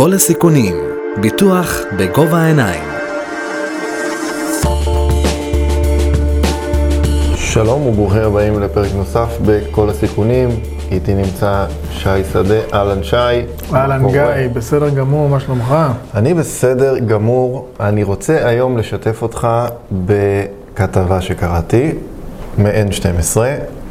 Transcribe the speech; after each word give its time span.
כל 0.00 0.12
הסיכונים, 0.12 0.76
ביטוח 1.20 1.80
בגובה 1.96 2.38
העיניים. 2.38 2.82
שלום 7.34 7.86
וברוכים 7.86 8.22
הבאים 8.22 8.60
לפרק 8.60 8.88
נוסף 8.96 9.38
בכל 9.46 9.90
הסיכונים. 9.90 10.48
איתי 10.90 11.14
נמצא 11.14 11.66
שי 11.90 12.24
שדה, 12.32 12.60
אהלן 12.74 13.02
שי. 13.02 13.16
אהלן 13.74 14.08
גיא, 14.10 14.48
בסדר 14.52 14.88
גמור, 14.88 15.28
מה 15.28 15.40
שלומך? 15.40 15.74
אני 16.14 16.34
בסדר 16.34 16.98
גמור. 16.98 17.68
אני 17.80 18.02
רוצה 18.02 18.48
היום 18.48 18.78
לשתף 18.78 19.22
אותך 19.22 19.48
בכתבה 19.92 21.20
שקראתי 21.20 21.92
מ-N12, 22.58 23.36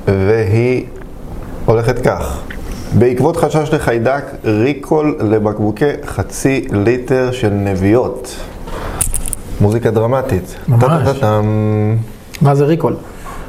והיא 0.08 0.86
הולכת 1.66 2.00
כך. 2.00 2.42
בעקבות 2.98 3.38
חשש 3.38 3.74
לחיידק, 3.74 4.24
recall 4.44 5.18
לבקבוקי 5.20 5.86
חצי 6.06 6.68
ליטר 6.72 7.32
של 7.32 7.50
נביעות. 7.50 8.36
מוזיקה 9.62 9.92
דרמטית. 9.92 10.56
ממש. 10.68 11.24
מה 12.42 12.56
זה 12.56 12.66
recall? 12.66 12.96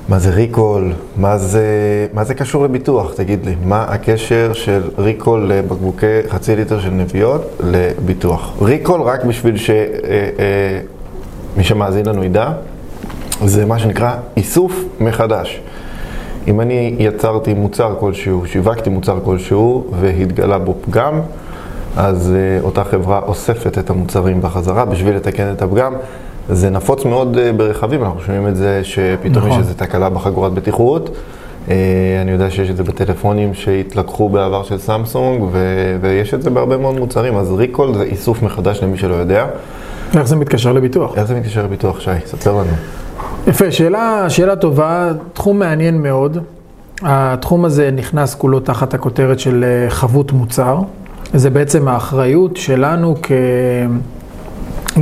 מה 0.09 0.19
זה 0.19 0.30
recall? 0.30 0.92
מה 1.16 1.38
זה, 1.38 1.66
מה 2.12 2.24
זה 2.24 2.34
קשור 2.34 2.64
לביטוח? 2.64 3.12
תגיד 3.14 3.47
לי, 3.47 3.55
מה 3.64 3.83
הקשר 3.83 4.52
של 4.52 4.83
recall 4.98 5.52
לבקבוקי 5.52 6.20
חצי 6.28 6.56
ליטר 6.56 6.80
של 6.80 6.91
נביעות 6.91 7.42
לביטוח? 7.61 8.52
recall, 8.62 9.00
רק 9.00 9.25
בשביל 9.25 9.56
שמי 9.56 11.64
שמאזין 11.64 12.06
לנו 12.06 12.25
ידע, 12.25 12.48
זה 13.45 13.66
מה 13.66 13.78
שנקרא 13.78 14.12
איסוף 14.36 14.72
מחדש. 15.00 15.61
אם 16.50 16.60
אני 16.60 16.95
יצרתי 16.98 17.54
מוצר 17.54 17.95
כלשהו, 18.00 18.46
שיווקתי 18.46 18.91
מוצר 18.91 19.18
כלשהו 19.24 19.84
והתגלה 20.00 20.58
בו 20.58 20.74
פגם, 20.80 21.20
אז 21.96 22.32
uh, 22.32 22.64
אותה 22.64 22.84
חברה 22.84 23.18
אוספת 23.18 23.78
את 23.78 23.91
המוצרים 23.91 24.42
בחזרה 24.42 24.84
בשביל 24.84 25.16
לתקן 25.16 25.52
את 25.52 25.62
הפגם. 25.62 25.94
זה 26.48 26.70
נפוץ 26.70 27.05
מאוד 27.05 27.36
uh, 27.36 27.56
ברכבים, 27.56 28.05
אנחנו 28.05 28.20
שומעים 28.20 28.48
את 28.48 28.56
זה 28.56 28.80
שפתאום 28.84 29.36
נכון. 29.36 29.50
יש 29.50 29.58
איזו 29.58 29.75
תקלה 29.77 30.08
בחגורת 30.08 30.52
בטיחות. 30.52 31.08
Uh, 31.08 31.70
אני 32.22 32.30
יודע 32.30 32.50
שיש 32.50 32.70
את 32.70 32.77
זה 32.77 32.84
בטלפונים 32.84 33.55
שהתלקחו 33.55 34.28
בעבר 34.28 34.62
של 34.62 34.78
סמסונג, 34.78 35.42
ו- 35.53 35.97
ויש 36.00 36.34
את 36.34 36.42
זה 36.42 36.50
בהרבה 36.50 36.77
מאוד 36.77 36.98
מוצרים, 36.98 37.36
אז 37.36 37.53
ריקול 37.53 37.94
זה 37.94 38.03
איסוף 38.03 38.42
מחדש 38.42 38.82
למי 38.82 38.98
שלא 38.98 39.14
יודע. 39.14 39.47
איך 40.16 40.22
זה 40.22 40.36
מתקשר 40.36 40.72
לביטוח? 40.72 41.19
איך 41.19 41.25
זה 41.25 41.34
מתקשר 41.34 41.64
לביטוח, 41.64 42.00
שי? 42.00 42.10
ספר 42.27 42.53
לנו. 42.53 43.00
יפה, 43.46 43.70
שאלה, 43.70 44.30
שאלה 44.30 44.56
טובה, 44.56 45.10
תחום 45.33 45.58
מעניין 45.58 46.02
מאוד. 46.02 46.38
התחום 47.02 47.64
הזה 47.64 47.91
נכנס 47.91 48.34
כולו 48.34 48.60
תחת 48.60 48.94
הכותרת 48.94 49.41
של 49.41 49.64
אה, 49.64 49.91
חבות 49.91 50.32
מוצר. 50.32 50.78
זה 51.34 51.50
בעצם 51.50 51.88
האחריות 51.88 52.56
שלנו 52.56 53.14
כ... 53.22 53.32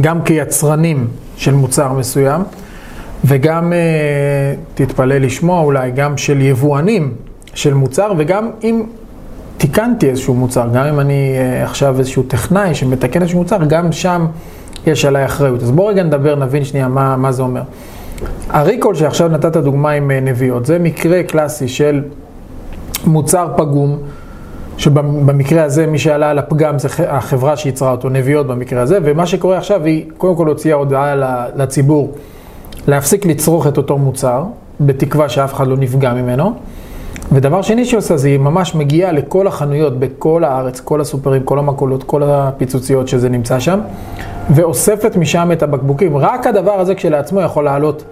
גם 0.01 0.23
כיצרנים 0.23 1.07
של 1.37 1.55
מוצר 1.55 1.93
מסוים, 1.93 2.43
וגם, 3.25 3.73
אה, 3.73 3.79
תתפלא 4.75 5.19
לשמוע 5.19 5.61
אולי, 5.61 5.91
גם 5.91 6.17
של 6.17 6.41
יבואנים 6.41 7.15
של 7.55 7.75
מוצר, 7.75 8.13
וגם 8.19 8.51
אם 8.65 8.83
תיקנתי 9.57 10.11
איזשהו 10.11 10.35
מוצר, 10.35 10.69
גם 10.75 10.85
אם 10.85 11.01
אני 11.01 11.35
אה, 11.39 11.65
עכשיו 11.65 11.99
איזשהו 11.99 12.23
טכנאי 12.23 12.75
שמתקן 12.75 13.21
איזשהו 13.23 13.39
מוצר, 13.39 13.59
גם 13.69 13.93
שם 13.93 14.27
יש 14.87 15.05
עליי 15.05 15.25
אחריות. 15.25 15.63
אז 15.63 15.71
בואו 15.71 15.87
רגע 15.87 16.03
נדבר, 16.03 16.35
נבין 16.35 16.65
שנייה 16.65 16.89
מה, 16.89 17.17
מה 17.17 17.33
זה 17.33 17.43
אומר. 17.43 17.63
הריקול 18.49 18.95
שעכשיו 18.95 19.29
נתת 19.29 19.57
דוגמה 19.57 19.91
עם 19.91 20.11
אה, 20.11 20.21
נביעות, 20.21 20.67
זה 20.67 20.79
מקרה 20.79 21.23
קלאסי 21.23 21.69
של 21.69 22.03
מוצר 23.07 23.49
פגום, 23.57 23.99
שבמקרה 24.79 25.65
הזה 25.65 25.87
מי 25.87 25.99
שעלה 25.99 26.31
על 26.31 26.39
הפגם 26.39 26.79
זה 26.79 26.89
החברה 27.09 27.57
שייצרה 27.57 27.91
אותו, 27.91 28.09
נביעות 28.09 28.47
במקרה 28.47 28.83
הזה, 28.83 28.99
ומה 29.05 29.27
שקורה 29.27 29.59
עכשיו 29.59 29.85
היא 29.85 30.05
קודם 30.19 30.37
כל 30.37 30.47
הוציאה 30.47 30.77
הודעה 30.77 31.15
לציבור 31.57 32.13
להפסיק 32.89 33.27
לצרוך 33.27 33.67
את 33.67 33.77
אותו 33.77 33.99
מוצר, 33.99 34.45
בתקווה 34.81 35.29
שאף 35.29 35.55
אחד 35.55 35.67
לא 35.67 35.77
נפגע 35.77 36.13
ממנו. 36.13 36.53
ודבר 37.33 37.63
שני 37.63 37.85
שהיא 37.85 37.99
עושה 37.99 38.17
זה 38.17 38.29
היא 38.29 38.39
ממש 38.39 38.75
מגיעה 38.75 39.13
לכל 39.13 39.47
החנויות 39.47 39.99
בכל 39.99 40.45
הארץ, 40.45 40.81
כל 40.81 41.01
הסופרים, 41.01 41.43
כל 41.43 41.59
המכולות, 41.59 42.03
כל 42.03 42.23
הפיצוציות 42.23 43.09
שזה 43.09 43.29
נמצא 43.29 43.61
שם, 43.61 43.81
ואוספת 44.51 45.17
משם 45.17 45.53
את 45.53 45.63
הבקבוקים. 45.63 46.17
רק 46.17 46.47
הדבר 46.47 46.81
הזה 46.81 46.95
כשלעצמו 46.95 47.41
יכול 47.41 47.65
לעלות 47.65 48.05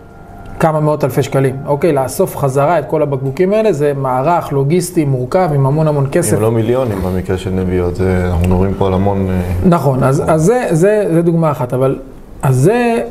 כמה 0.60 0.80
מאות 0.80 1.04
אלפי 1.04 1.22
שקלים. 1.22 1.56
אוקיי, 1.66 1.92
לאסוף 1.92 2.36
חזרה 2.36 2.78
את 2.78 2.84
כל 2.86 3.02
הבקבוקים 3.02 3.52
האלה 3.52 3.72
זה 3.72 3.92
מערך 3.96 4.52
לוגיסטי 4.52 5.04
מורכב 5.04 5.48
עם 5.54 5.66
המון 5.66 5.88
המון 5.88 6.06
כסף. 6.12 6.36
אם 6.36 6.42
לא 6.42 6.52
מיליונים 6.52 6.98
במקרה 7.02 7.38
של 7.38 7.50
נביעות, 7.50 7.96
זה, 7.96 8.26
אנחנו 8.26 8.48
מדברים 8.48 8.74
פה 8.78 8.86
על 8.86 8.94
המון... 8.94 9.26
אה, 9.30 9.40
נכון, 9.64 10.02
אז, 10.02 10.22
אז 10.26 10.42
זה, 10.42 10.66
זה, 10.70 11.04
זה 11.12 11.22
דוגמה 11.22 11.50
אחת, 11.50 11.74
אבל 11.74 11.98
אז 12.42 12.56
זה 12.56 13.02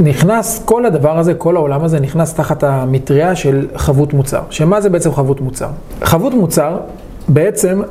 נכנס, 0.00 0.62
כל 0.64 0.86
הדבר 0.86 1.18
הזה, 1.18 1.34
כל 1.34 1.56
העולם 1.56 1.84
הזה 1.84 2.00
נכנס 2.00 2.34
תחת 2.34 2.64
המטריה 2.64 3.36
של 3.36 3.66
חבות 3.76 4.14
מוצר. 4.14 4.42
שמה 4.50 4.80
זה 4.80 4.90
בעצם 4.90 5.12
חבות 5.12 5.40
מוצר? 5.40 5.68
חבות 6.02 6.34
מוצר 6.34 6.76
בעצם 7.28 7.82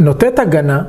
נותנת 0.00 0.38
הגנה 0.38 0.82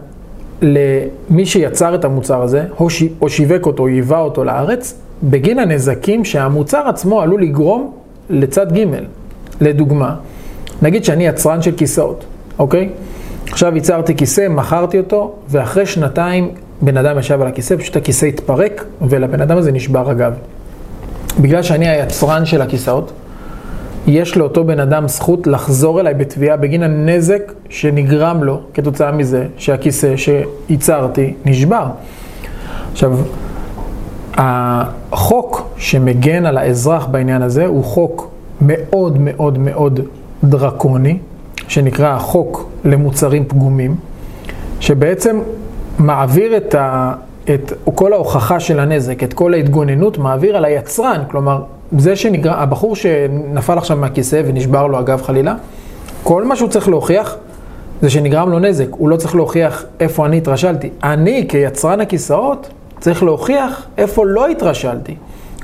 למי 0.62 1.46
שיצר 1.46 1.96
את 1.96 2.06
המוצר 2.06 2.42
הזה, 2.42 2.64
או, 2.80 2.90
ש, 2.90 3.04
או 3.22 3.30
שיווק 3.30 3.66
אותו, 3.66 3.84
או 3.84 3.90
ייבא 3.90 4.20
אותו 4.20 4.44
לארץ, 4.44 5.00
בגין 5.24 5.60
הנזקים 5.60 6.26
שהמוצר 6.26 6.88
עצמו 6.88 7.22
עלול 7.22 7.42
לגרום 7.42 7.92
לצד 8.30 8.78
ג'. 8.78 8.86
לדוגמה, 9.62 10.16
נגיד 10.82 11.04
שאני 11.04 11.28
יצרן 11.28 11.62
של 11.62 11.72
כיסאות, 11.78 12.26
אוקיי? 12.60 12.90
עכשיו 13.52 13.76
ייצרתי 13.76 14.16
כיסא, 14.16 14.48
מכרתי 14.50 14.98
אותו, 15.00 15.36
ואחרי 15.50 15.86
שנתיים 15.86 16.52
בן 16.82 16.98
אדם 16.98 17.20
ישב 17.20 17.42
על 17.42 17.48
הכיסא, 17.48 17.76
פשוט 17.78 17.96
הכיסא 17.96 18.26
התפרק, 18.26 18.86
ולבן 19.02 19.42
אדם 19.42 19.58
הזה 19.58 19.72
נשבר 19.72 20.10
הגב. 20.10 20.34
בגלל 21.42 21.64
שאני 21.64 21.90
היצרן 21.90 22.46
של 22.46 22.62
הכיסאות, 22.62 23.12
יש 24.08 24.38
לאותו 24.38 24.64
בן 24.64 24.80
אדם 24.80 25.08
זכות 25.08 25.48
לחזור 25.48 26.00
אליי 26.00 26.14
בתביעה 26.14 26.58
בגין 26.58 26.84
הנזק 26.84 27.54
שנגרם 27.70 28.44
לו 28.44 28.60
כתוצאה 28.74 29.12
מזה 29.12 29.46
שהכיסא 29.58 30.14
שייצרתי 30.18 31.34
נשבר. 31.46 31.86
עכשיו, 32.92 33.18
החוק 34.38 35.70
שמגן 35.78 36.46
על 36.46 36.58
האזרח 36.58 37.06
בעניין 37.06 37.42
הזה 37.42 37.66
הוא 37.66 37.84
חוק 37.84 38.32
מאוד 38.62 39.18
מאוד 39.20 39.58
מאוד 39.58 40.00
דרקוני, 40.44 41.18
שנקרא 41.68 42.16
החוק 42.16 42.70
למוצרים 42.86 43.46
פגומים, 43.48 43.96
שבעצם 44.80 45.40
מעביר 46.00 46.58
את, 46.58 46.76
ה, 46.76 47.14
את 47.54 47.74
כל 47.96 48.14
ההוכחה 48.14 48.60
של 48.60 48.80
הנזק, 48.80 49.24
את 49.24 49.34
כל 49.34 49.54
ההתגוננות, 49.54 50.18
מעביר 50.18 50.58
על 50.58 50.66
היצרן. 50.66 51.24
כלומר, 51.32 51.62
זה 51.98 52.16
שנגרם, 52.16 52.54
הבחור 52.54 52.96
שנפל 52.96 53.78
עכשיו 53.78 53.98
מהכיסא 53.98 54.42
ונשבר 54.46 54.88
לו 54.88 54.98
הגב 54.98 55.22
חלילה, 55.22 55.56
כל 56.24 56.46
מה 56.46 56.56
שהוא 56.56 56.70
צריך 56.70 56.90
להוכיח 56.90 57.36
זה 58.02 58.10
שנגרם 58.10 58.50
לו 58.50 58.60
נזק. 58.60 58.88
הוא 58.92 59.10
לא 59.10 59.16
צריך 59.16 59.36
להוכיח 59.36 59.86
איפה 60.00 60.26
אני 60.26 60.38
התרשלתי. 60.38 60.90
אני, 61.04 61.46
כיצרן 61.50 62.02
הכיסאות, 62.02 62.70
צריך 63.00 63.24
להוכיח 63.24 63.88
איפה 63.98 64.26
לא 64.26 64.48
התרשלתי. 64.48 65.16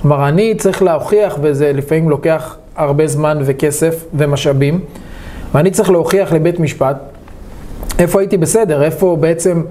כלומר, 0.02 0.28
אני 0.28 0.56
צריך 0.56 0.82
להוכיח, 0.84 1.38
וזה 1.42 1.74
לפעמים 1.74 2.10
לוקח 2.10 2.58
הרבה 2.76 3.08
זמן 3.08 3.38
וכסף 3.46 4.06
ומשאבים, 4.14 4.80
ואני 5.54 5.72
צריך 5.72 5.90
להוכיח 5.90 6.34
לבית 6.34 6.60
משפט 6.60 6.98
איפה 8.00 8.20
הייתי 8.20 8.38
בסדר, 8.38 8.84
איפה 8.84 9.18
בעצם 9.20 9.64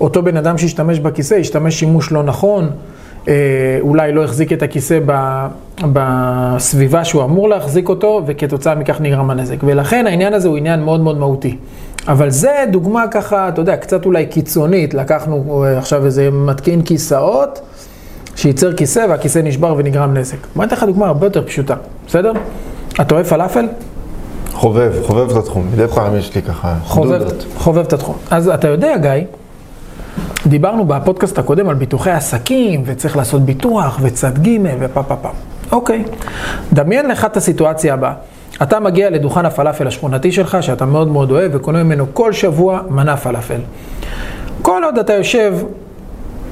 אותו 0.00 0.22
בן 0.22 0.36
אדם 0.36 0.58
שהשתמש 0.58 0.98
בכיסא, 0.98 1.34
השתמש 1.34 1.78
שימוש 1.78 2.12
לא 2.12 2.22
נכון, 2.22 2.70
אולי 3.80 4.12
לא 4.12 4.24
החזיק 4.24 4.52
את 4.52 4.62
הכיסא 4.62 4.98
ב, 5.06 5.12
בסביבה 5.92 7.04
שהוא 7.04 7.24
אמור 7.24 7.48
להחזיק 7.48 7.88
אותו, 7.88 8.22
וכתוצאה 8.26 8.74
מכך 8.74 9.00
נגרם 9.00 9.30
הנזק. 9.30 9.56
ולכן 9.62 10.06
העניין 10.06 10.34
הזה 10.34 10.48
הוא 10.48 10.56
עניין 10.56 10.80
מאוד 10.80 11.00
מאוד 11.00 11.18
מהותי. 11.18 11.56
אבל 12.08 12.30
זה 12.30 12.64
דוגמה 12.70 13.04
ככה, 13.10 13.48
אתה 13.48 13.60
יודע, 13.60 13.76
קצת 13.76 14.06
אולי 14.06 14.26
קיצונית, 14.26 14.94
לקחנו 14.94 15.64
אה, 15.64 15.78
עכשיו 15.78 16.04
איזה 16.04 16.30
מתקין 16.30 16.82
כיסאות, 16.82 17.60
שייצר 18.36 18.72
כיסא 18.72 19.06
והכיסא 19.08 19.38
נשבר 19.38 19.74
ונגרם 19.78 20.14
נזק. 20.14 20.36
בוא 20.56 20.64
ניתן 20.64 20.76
לך 20.76 20.82
דוגמה 20.82 21.06
הרבה 21.06 21.26
יותר 21.26 21.46
פשוטה, 21.46 21.74
בסדר? 22.06 22.32
אתה 23.00 23.14
אוהב 23.14 23.26
פלאפל? 23.26 23.66
חובב, 24.52 24.92
חובב 25.02 25.30
את 25.30 25.36
התחום. 25.36 25.66
מדי 25.72 25.88
פעם 25.88 26.16
יש 26.16 26.34
לי 26.34 26.42
ככה 26.42 26.74
חובב, 26.84 27.18
דודות. 27.18 27.44
חובב 27.56 27.86
את 27.86 27.92
התחום. 27.92 28.16
אז 28.30 28.48
אתה 28.48 28.68
יודע, 28.68 28.96
גיא, 28.96 29.10
דיברנו 30.48 30.84
בפודקאסט 30.84 31.38
הקודם 31.38 31.68
על 31.68 31.74
ביטוחי 31.74 32.10
עסקים, 32.10 32.82
וצריך 32.86 33.16
לעשות 33.16 33.42
ביטוח, 33.42 33.98
וצד 34.02 34.38
ג' 34.38 34.58
ופה 34.80 35.02
פה 35.02 35.16
פה. 35.16 35.28
אוקיי, 35.72 36.04
דמיין 36.72 37.08
לך 37.08 37.24
את 37.24 37.36
הסיטואציה 37.36 37.94
הבאה. 37.94 38.12
אתה 38.62 38.80
מגיע 38.80 39.10
לדוכן 39.10 39.46
הפלאפל 39.46 39.86
השכונתי 39.86 40.32
שלך, 40.32 40.58
שאתה 40.60 40.84
מאוד 40.84 41.08
מאוד 41.08 41.30
אוהב, 41.30 41.54
וקונה 41.54 41.82
ממנו 41.82 42.06
כל 42.12 42.32
שבוע 42.32 42.80
מנה 42.90 43.16
פלאפל. 43.16 43.60
כל 44.62 44.82
עוד 44.84 44.98
אתה 44.98 45.12
יושב 45.12 45.54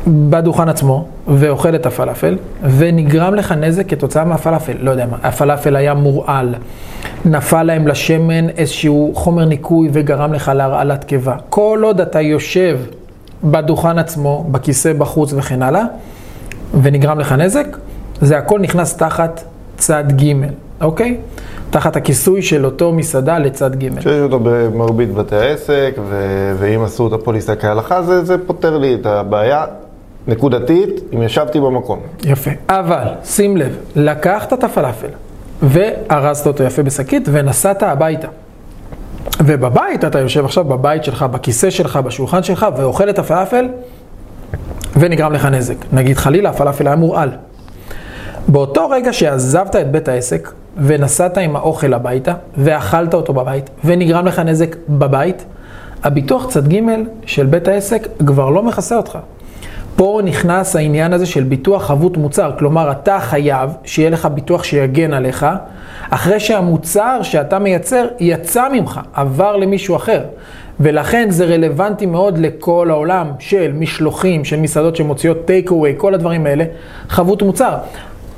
בדוכן 0.06 0.68
עצמו 0.68 1.08
ואוכל 1.28 1.74
את 1.74 1.86
הפלאפל, 1.86 2.36
ונגרם 2.62 3.34
לך 3.34 3.52
נזק 3.52 3.88
כתוצאה 3.88 4.24
מהפלאפל. 4.24 4.76
לא 4.80 4.90
יודע 4.90 5.06
מה, 5.06 5.16
הפלאפל 5.22 5.76
היה 5.76 5.94
מורעל, 5.94 6.54
נפל 7.24 7.62
להם 7.62 7.88
לשמן 7.88 8.48
איזשהו 8.48 9.12
חומר 9.14 9.44
ניקוי 9.44 9.88
וגרם 9.92 10.32
לך 10.32 10.52
להרעלת 10.54 11.04
קיבה. 11.04 11.34
כל 11.48 11.80
עוד 11.82 12.00
אתה 12.00 12.20
יושב 12.20 12.78
בדוכן 13.44 13.98
עצמו, 13.98 14.46
בכיסא 14.50 14.92
בחוץ 14.92 15.32
וכן 15.32 15.62
הלאה, 15.62 15.84
ונגרם 16.82 17.18
לך 17.18 17.32
נזק, 17.32 17.66
זה 18.20 18.38
הכל 18.38 18.60
נכנס 18.60 18.96
תחת 18.96 19.42
צד 19.76 20.04
ג', 20.22 20.32
אוקיי? 20.80 21.16
תחת 21.70 21.96
הכיסוי 21.96 22.42
של 22.42 22.64
אותו 22.64 22.92
מסעדה 22.92 23.38
לצד 23.38 23.76
ג'. 23.76 24.00
שיש 24.00 24.06
אותו 24.06 24.40
במרבית 24.42 25.14
בתי 25.14 25.36
העסק, 25.36 25.94
ו- 26.08 26.54
ואם 26.58 26.82
עשו 26.84 27.08
את 27.08 27.12
הפוליסה 27.12 27.56
כהלכה, 27.56 28.02
זה, 28.02 28.24
זה 28.24 28.36
פותר 28.46 28.78
לי 28.78 28.94
את 28.94 29.06
הבעיה 29.06 29.64
נקודתית, 30.28 31.00
אם 31.14 31.22
ישבתי 31.22 31.60
במקום. 31.60 32.00
יפה. 32.24 32.50
אבל, 32.68 33.04
שים 33.24 33.56
לב, 33.56 33.76
לקחת 33.96 34.52
את 34.52 34.64
הפלאפל 34.64 35.08
וארזת 35.62 36.46
אותו 36.46 36.62
יפה 36.62 36.82
בשקית 36.82 37.28
ונסעת 37.32 37.82
הביתה. 37.82 38.28
ובבית, 39.40 40.04
אתה 40.04 40.20
יושב 40.20 40.44
עכשיו 40.44 40.64
בבית 40.64 41.04
שלך, 41.04 41.22
בכיסא 41.22 41.70
שלך, 41.70 41.96
בשולחן 41.96 42.42
שלך, 42.42 42.66
ואוכל 42.76 43.10
את 43.10 43.18
הפלאפל, 43.18 43.68
ונגרם 44.96 45.32
לך 45.32 45.44
נזק. 45.44 45.76
נגיד 45.92 46.16
חלילה, 46.16 46.50
הפלאפל 46.50 46.86
היה 46.86 46.96
מורעל. 46.96 47.30
באותו 48.48 48.90
רגע 48.90 49.12
שעזבת 49.12 49.76
את 49.76 49.90
בית 49.90 50.08
העסק, 50.08 50.52
ונסעת 50.76 51.38
עם 51.38 51.56
האוכל 51.56 51.94
הביתה, 51.94 52.34
ואכלת 52.56 53.14
אותו 53.14 53.32
בבית, 53.32 53.70
ונגרם 53.84 54.26
לך 54.26 54.38
נזק 54.38 54.76
בבית, 54.88 55.44
הביטוח 56.04 56.50
צד 56.50 56.72
ג' 56.72 56.80
של 57.26 57.46
בית 57.46 57.68
העסק 57.68 58.08
כבר 58.26 58.50
לא 58.50 58.62
מכסה 58.62 58.96
אותך. 58.96 59.18
פה 59.96 60.20
נכנס 60.24 60.76
העניין 60.76 61.12
הזה 61.12 61.26
של 61.26 61.42
ביטוח 61.42 61.86
חבות 61.86 62.16
מוצר, 62.16 62.52
כלומר 62.58 62.90
אתה 62.90 63.20
חייב 63.20 63.70
שיהיה 63.84 64.10
לך 64.10 64.26
ביטוח 64.26 64.64
שיגן 64.64 65.12
עליך, 65.12 65.46
אחרי 66.10 66.40
שהמוצר 66.40 67.18
שאתה 67.22 67.58
מייצר 67.58 68.06
יצא 68.20 68.68
ממך, 68.72 69.00
עבר 69.14 69.56
למישהו 69.56 69.96
אחר. 69.96 70.22
ולכן 70.80 71.30
זה 71.30 71.44
רלוונטי 71.44 72.06
מאוד 72.06 72.38
לכל 72.38 72.90
העולם 72.90 73.26
של 73.38 73.72
משלוחים, 73.74 74.44
של 74.44 74.60
מסעדות 74.60 74.96
שמוציאות 74.96 75.44
טייק 75.44 75.70
אווי, 75.70 75.94
כל 75.96 76.14
הדברים 76.14 76.46
האלה, 76.46 76.64
חבות 77.08 77.42
מוצר. 77.42 77.74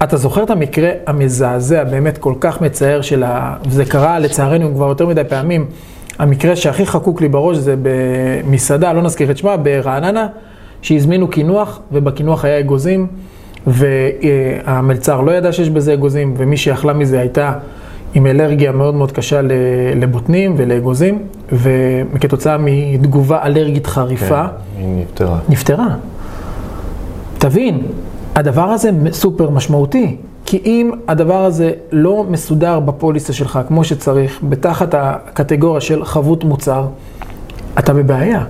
אתה 0.03 0.17
זוכר 0.17 0.43
את 0.43 0.51
המקרה 0.51 0.91
המזעזע, 1.07 1.85
באמת 1.85 2.19
כל 2.19 2.35
כך 2.41 2.61
מצער 2.61 3.01
של 3.01 3.23
ה... 3.23 3.57
וזה 3.67 3.85
קרה 3.85 4.19
לצערנו 4.19 4.75
כבר 4.75 4.89
יותר 4.89 5.07
מדי 5.07 5.23
פעמים. 5.29 5.67
המקרה 6.19 6.57
שהכי 6.57 6.87
חקוק 6.87 7.21
לי 7.21 7.29
בראש 7.29 7.57
זה 7.57 7.75
במסעדה, 7.83 8.93
לא 8.93 9.03
נזכיר 9.03 9.31
את 9.31 9.39
שמה, 9.39 9.57
ברעננה, 9.57 10.27
שהזמינו 10.83 11.29
קינוח, 11.29 11.81
ובקינוח 11.93 12.45
היה 12.45 12.59
אגוזים, 12.59 13.07
והמלצר 13.69 15.21
לא 15.21 15.33
ידע 15.33 15.53
שיש 15.53 15.71
בזה 15.71 15.95
אגוזים, 15.95 16.35
ומי 16.37 16.57
שאכלה 16.57 16.93
מזה 16.93 17.21
הייתה 17.21 17.53
עם 18.15 18.27
אלרגיה 18.27 18.73
מאוד 18.73 18.95
מאוד 18.95 19.13
קשה 19.13 19.41
לבוטנים 19.97 20.55
ולאגוזים, 20.57 21.19
וכתוצאה 21.53 22.57
מתגובה 22.61 23.43
אלרגית 23.43 23.87
חריפה. 23.87 24.47
כן, 24.47 24.83
היא 24.83 25.03
נפטרה. 25.03 25.39
נפטרה. 25.49 25.89
תבין, 27.39 27.81
הדבר 28.35 28.65
הזה 28.65 28.91
סופר 29.13 29.51
משמעותי, 29.51 30.17
כי 30.47 30.61
אם 30.65 30.91
הדבר 31.09 31.45
הזה 31.45 31.71
לא 31.93 32.25
מסודר 32.31 32.81
בפוליסה 32.81 33.33
שלך 33.33 33.59
כמו 33.69 33.85
שצריך, 33.85 34.39
בתחת 34.43 34.95
הקטגוריה 34.95 35.81
של 35.81 36.05
חבות 36.05 36.45
מוצר, 36.45 36.87
אתה 37.79 37.95
בבעיה. 37.95 38.45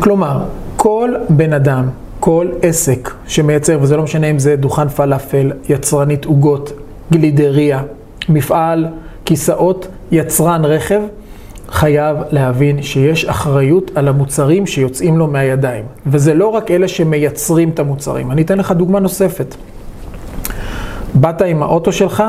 כלומר, 0.00 0.40
כל 0.76 1.14
בן 1.28 1.52
אדם, 1.52 1.84
כל 2.20 2.48
עסק 2.62 3.10
שמייצר, 3.26 3.78
וזה 3.82 3.96
לא 3.96 4.02
משנה 4.02 4.26
אם 4.26 4.38
זה 4.38 4.56
דוכן 4.56 4.88
פלאפל, 4.88 5.52
יצרנית 5.68 6.24
עוגות, 6.24 6.72
גלידריה, 7.12 7.82
מפעל, 8.28 8.86
כיסאות, 9.24 9.88
יצרן 10.10 10.64
רכב, 10.64 11.00
חייב 11.68 12.16
להבין 12.30 12.82
שיש 12.82 13.24
אחריות 13.24 13.90
על 13.94 14.08
המוצרים 14.08 14.66
שיוצאים 14.66 15.18
לו 15.18 15.26
מהידיים. 15.26 15.84
וזה 16.06 16.34
לא 16.34 16.46
רק 16.46 16.70
אלה 16.70 16.88
שמייצרים 16.88 17.68
את 17.68 17.78
המוצרים. 17.78 18.30
אני 18.30 18.42
אתן 18.42 18.58
לך 18.58 18.72
דוגמה 18.72 19.00
נוספת. 19.00 19.54
באת 21.14 21.42
עם 21.42 21.62
האוטו 21.62 21.92
שלך 21.92 22.24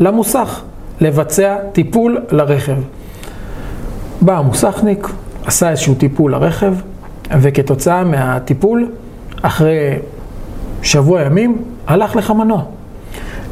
למוסך 0.00 0.62
לבצע 1.00 1.56
טיפול 1.72 2.18
לרכב. 2.30 2.76
בא 4.20 4.38
המוסכניק, 4.38 5.08
עשה 5.46 5.70
איזשהו 5.70 5.94
טיפול 5.94 6.32
לרכב, 6.32 6.74
וכתוצאה 7.40 8.04
מהטיפול, 8.04 8.88
אחרי 9.42 9.98
שבוע 10.82 11.22
ימים, 11.22 11.62
הלך 11.86 12.16
לך 12.16 12.30
מנוע. 12.30 12.62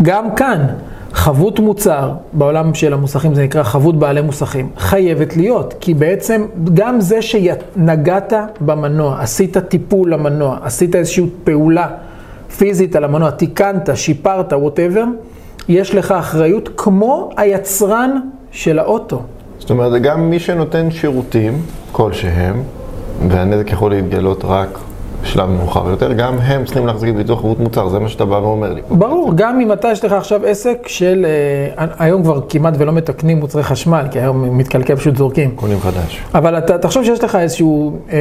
גם 0.03 0.35
כאן, 0.35 0.67
חבות 1.13 1.61
מוצר, 1.61 2.13
בעולם 2.33 2.75
של 2.75 2.93
המוסכים 2.93 3.35
זה 3.35 3.43
נקרא 3.43 3.63
חבות 3.63 3.99
בעלי 3.99 4.21
מוסכים, 4.21 4.69
חייבת 4.79 5.37
להיות, 5.37 5.75
כי 5.81 5.95
בעצם 5.95 6.47
גם 6.75 7.01
זה 7.01 7.23
שנגעת 7.23 8.33
במנוע, 8.61 9.21
עשית 9.21 9.59
טיפול 9.59 10.13
למנוע, 10.13 10.59
עשית 10.63 10.95
איזושהי 10.95 11.27
פעולה 11.45 11.89
פיזית 12.57 12.97
על 12.97 13.05
המנוע, 13.05 13.31
תיקנת, 13.31 13.91
שיפרת, 13.95 14.53
ווטאבר, 14.53 15.05
יש 15.69 15.95
לך 15.95 16.13
אחריות 16.13 16.69
כמו 16.77 17.31
היצרן 17.37 18.11
של 18.51 18.79
האוטו. 18.79 19.23
זאת 19.59 19.71
אומרת, 19.71 20.03
גם 20.03 20.31
מי 20.31 20.39
שנותן 20.39 20.91
שירותים 20.91 21.63
כלשהם, 21.93 22.63
והנזק 23.29 23.73
יכול 23.73 23.91
להתגלות 23.91 24.45
רק 24.45 24.79
בשלב 25.23 25.51
מאוחר 25.51 25.91
יותר, 25.91 26.13
גם 26.13 26.39
הם 26.39 26.65
צריכים 26.65 26.87
להחזיק 26.87 27.15
ביטוח 27.15 27.41
חבות 27.41 27.61
מוצר, 27.61 27.89
זה 27.89 27.99
מה 27.99 28.09
שאתה 28.09 28.25
בא 28.25 28.35
ואומר 28.35 28.73
לי. 28.73 28.81
ברור, 28.91 29.33
גם 29.35 29.61
אם 29.61 29.73
אתה 29.73 29.89
יש 29.89 30.05
לך 30.05 30.13
עכשיו 30.13 30.47
עסק 30.47 30.89
של, 30.89 31.27
אה, 31.79 31.87
היום 31.99 32.23
כבר 32.23 32.41
כמעט 32.49 32.75
ולא 32.79 32.93
מתקנים 32.93 33.41
מוצרי 33.41 33.63
חשמל, 33.63 34.07
כי 34.11 34.21
היום 34.21 34.59
מתקלקל 34.59 34.97
פשוט 34.97 35.17
זורקים. 35.17 35.51
קונים 35.51 35.81
חדש. 35.81 36.21
אבל 36.35 36.59
אתה 36.59 36.79
תחשוב 36.79 37.05
שיש 37.05 37.25
לך 37.25 37.37
איזשהו 37.37 37.99
אה, 38.13 38.19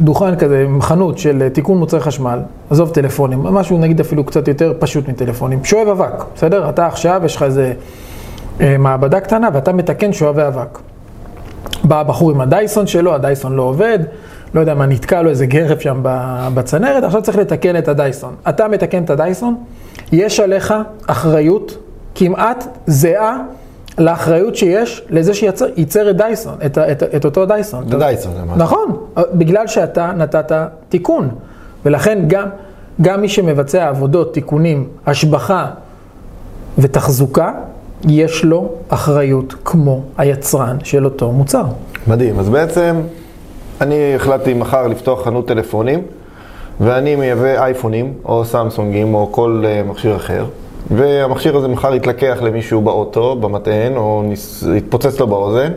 דוכן 0.00 0.36
כזה, 0.36 0.66
חנות 0.80 1.18
של 1.18 1.48
תיקון 1.48 1.78
מוצרי 1.78 2.00
חשמל, 2.00 2.38
עזוב 2.70 2.90
טלפונים, 2.90 3.42
משהו 3.42 3.78
נגיד 3.78 4.00
אפילו 4.00 4.24
קצת 4.24 4.48
יותר 4.48 4.72
פשוט 4.78 5.08
מטלפונים, 5.08 5.64
שואב 5.64 5.88
אבק, 5.88 6.24
בסדר? 6.34 6.68
אתה 6.68 6.86
עכשיו, 6.86 7.22
יש 7.24 7.36
לך 7.36 7.42
איזה 7.42 7.72
אה, 8.60 8.78
מעבדה 8.78 9.20
קטנה 9.20 9.48
ואתה 9.52 9.72
מתקן 9.72 10.12
שואבי 10.12 10.46
אבק. 10.46 10.78
בא 11.84 12.00
הבחור 12.00 12.30
עם 12.30 12.40
הדייסון 12.40 12.86
שלו, 12.86 13.14
הדייסון 13.14 13.52
לא 13.52 13.62
עובד, 13.62 13.98
לא 14.54 14.60
יודע 14.60 14.74
מה, 14.74 14.86
נתקע 14.86 15.22
לו 15.22 15.30
איזה 15.30 15.46
גרב 15.46 15.78
שם 15.78 16.00
בצנרת, 16.54 17.04
עכשיו 17.04 17.22
צריך 17.22 17.38
לתקן 17.38 17.76
את 17.76 17.88
הדייסון. 17.88 18.34
אתה 18.48 18.68
מתקן 18.68 19.04
את 19.04 19.10
הדייסון, 19.10 19.56
יש 20.12 20.40
עליך 20.40 20.74
אחריות 21.06 21.78
כמעט 22.14 22.64
זהה 22.86 23.38
לאחריות 23.98 24.56
שיש 24.56 25.02
לזה 25.10 25.34
שייצר 25.34 26.10
את 26.10 26.16
דייסון, 26.16 26.54
את, 26.66 26.78
את, 26.78 27.02
את 27.02 27.24
אותו 27.24 27.46
דייסון. 27.46 27.88
זה 27.88 27.98
דייסון, 27.98 28.32
זה 28.32 28.42
משהו. 28.42 28.56
נכון, 28.56 28.96
בגלל 29.34 29.66
שאתה 29.66 30.12
נתת 30.16 30.52
תיקון. 30.88 31.28
ולכן 31.84 32.18
גם, 32.26 32.48
גם 33.00 33.20
מי 33.20 33.28
שמבצע 33.28 33.88
עבודות, 33.88 34.34
תיקונים, 34.34 34.88
השבחה 35.06 35.66
ותחזוקה, 36.78 37.52
יש 38.08 38.44
לו 38.44 38.72
אחריות 38.88 39.54
כמו 39.64 40.02
היצרן 40.18 40.76
של 40.84 41.04
אותו 41.04 41.32
מוצר. 41.32 41.64
מדהים, 42.06 42.38
אז 42.38 42.48
בעצם 42.48 43.00
אני 43.82 44.14
החלטתי 44.14 44.54
מחר 44.54 44.86
לפתוח 44.86 45.24
חנות 45.24 45.48
טלפונים 45.48 46.02
ואני 46.80 47.16
מייבא 47.16 47.62
אייפונים 47.62 48.12
או 48.24 48.44
סמסונגים 48.44 49.14
או 49.14 49.28
כל 49.32 49.64
uh, 49.64 49.90
מכשיר 49.90 50.16
אחר 50.16 50.44
והמכשיר 50.90 51.56
הזה 51.56 51.68
מחר 51.68 51.94
יתלקח 51.94 52.38
למישהו 52.42 52.80
באוטו, 52.80 53.36
במטען 53.36 53.96
או. 53.96 54.22
יתפוצץ 54.76 55.20
לו 55.20 55.26
באוזן 55.26 55.72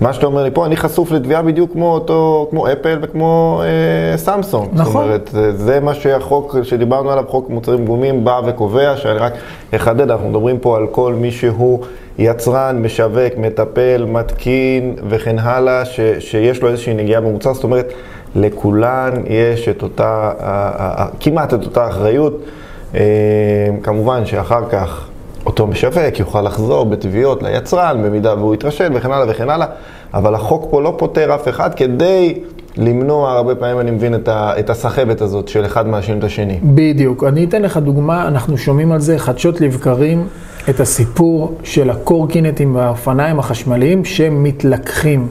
מה 0.00 0.12
שאתה 0.12 0.26
אומר 0.26 0.42
לי 0.42 0.50
פה, 0.50 0.66
אני 0.66 0.76
חשוף 0.76 1.12
לתביעה 1.12 1.42
בדיוק 1.42 1.72
כמו 1.72 1.94
אותו, 1.94 2.46
כמו 2.50 2.72
אפל 2.72 2.98
וכמו 3.02 3.62
אה, 3.64 4.16
סמסונג. 4.16 4.68
נכון. 4.72 4.92
זאת 4.92 5.34
אומרת, 5.34 5.56
זה 5.56 5.80
מה 5.80 5.94
שהחוק 5.94 6.56
שדיברנו 6.62 7.10
עליו, 7.10 7.24
חוק 7.28 7.50
מוצרים 7.50 7.84
גבומים, 7.84 8.24
בא 8.24 8.40
וקובע, 8.46 8.96
שאני 8.96 9.18
רק 9.18 9.32
אחדד, 9.74 10.10
אנחנו 10.10 10.28
מדברים 10.28 10.58
פה 10.58 10.76
על 10.76 10.86
כל 10.86 11.14
מי 11.14 11.30
שהוא 11.30 11.84
יצרן, 12.18 12.82
משווק, 12.82 13.32
מטפל, 13.36 14.04
מתקין 14.08 14.96
וכן 15.08 15.38
הלאה, 15.38 15.84
ש, 15.84 16.00
שיש 16.18 16.62
לו 16.62 16.68
איזושהי 16.68 16.94
נגיעה 16.94 17.20
במוצר, 17.20 17.54
זאת 17.54 17.64
אומרת, 17.64 17.92
לכולן 18.34 19.10
יש 19.26 19.68
את 19.68 19.82
אותה, 19.82 20.32
כמעט 21.20 21.54
את 21.54 21.64
אותה 21.64 21.88
אחריות. 21.88 22.40
אה, 22.94 23.00
כמובן 23.82 24.26
שאחר 24.26 24.68
כך 24.70 25.08
אותו 25.46 25.66
משווק 25.66 26.18
יוכל 26.18 26.42
לחזור 26.42 26.84
בתביעות 26.84 27.42
ליצרן, 27.42 28.02
במידה 28.04 28.34
והוא 28.34 28.54
יתרשל 28.54 28.90
וכן 28.94 29.12
הלאה 29.12 29.26
וכן 29.30 29.50
הלאה, 29.50 29.66
אבל 30.14 30.34
החוק 30.34 30.66
פה 30.70 30.82
לא 30.82 30.94
פותר 30.98 31.34
אף 31.34 31.48
אחד 31.48 31.74
כדי 31.74 32.34
למנוע, 32.76 33.32
הרבה 33.32 33.54
פעמים 33.54 33.80
אני 33.80 33.90
מבין 33.90 34.14
את, 34.14 34.28
ה, 34.28 34.52
את 34.58 34.70
הסחבת 34.70 35.20
הזאת 35.20 35.48
של 35.48 35.66
אחד 35.66 35.86
מאשים 35.86 36.18
את 36.18 36.24
השני. 36.24 36.58
בדיוק. 36.62 37.24
אני 37.24 37.44
אתן 37.44 37.62
לך 37.62 37.76
דוגמה, 37.76 38.28
אנחנו 38.28 38.58
שומעים 38.58 38.92
על 38.92 39.00
זה 39.00 39.18
חדשות 39.18 39.60
לבקרים, 39.60 40.26
את 40.70 40.80
הסיפור 40.80 41.54
של 41.62 41.90
הקורקינטים 41.90 42.76
והאופניים 42.76 43.38
החשמליים 43.38 44.04
שמתלקחים. 44.04 45.28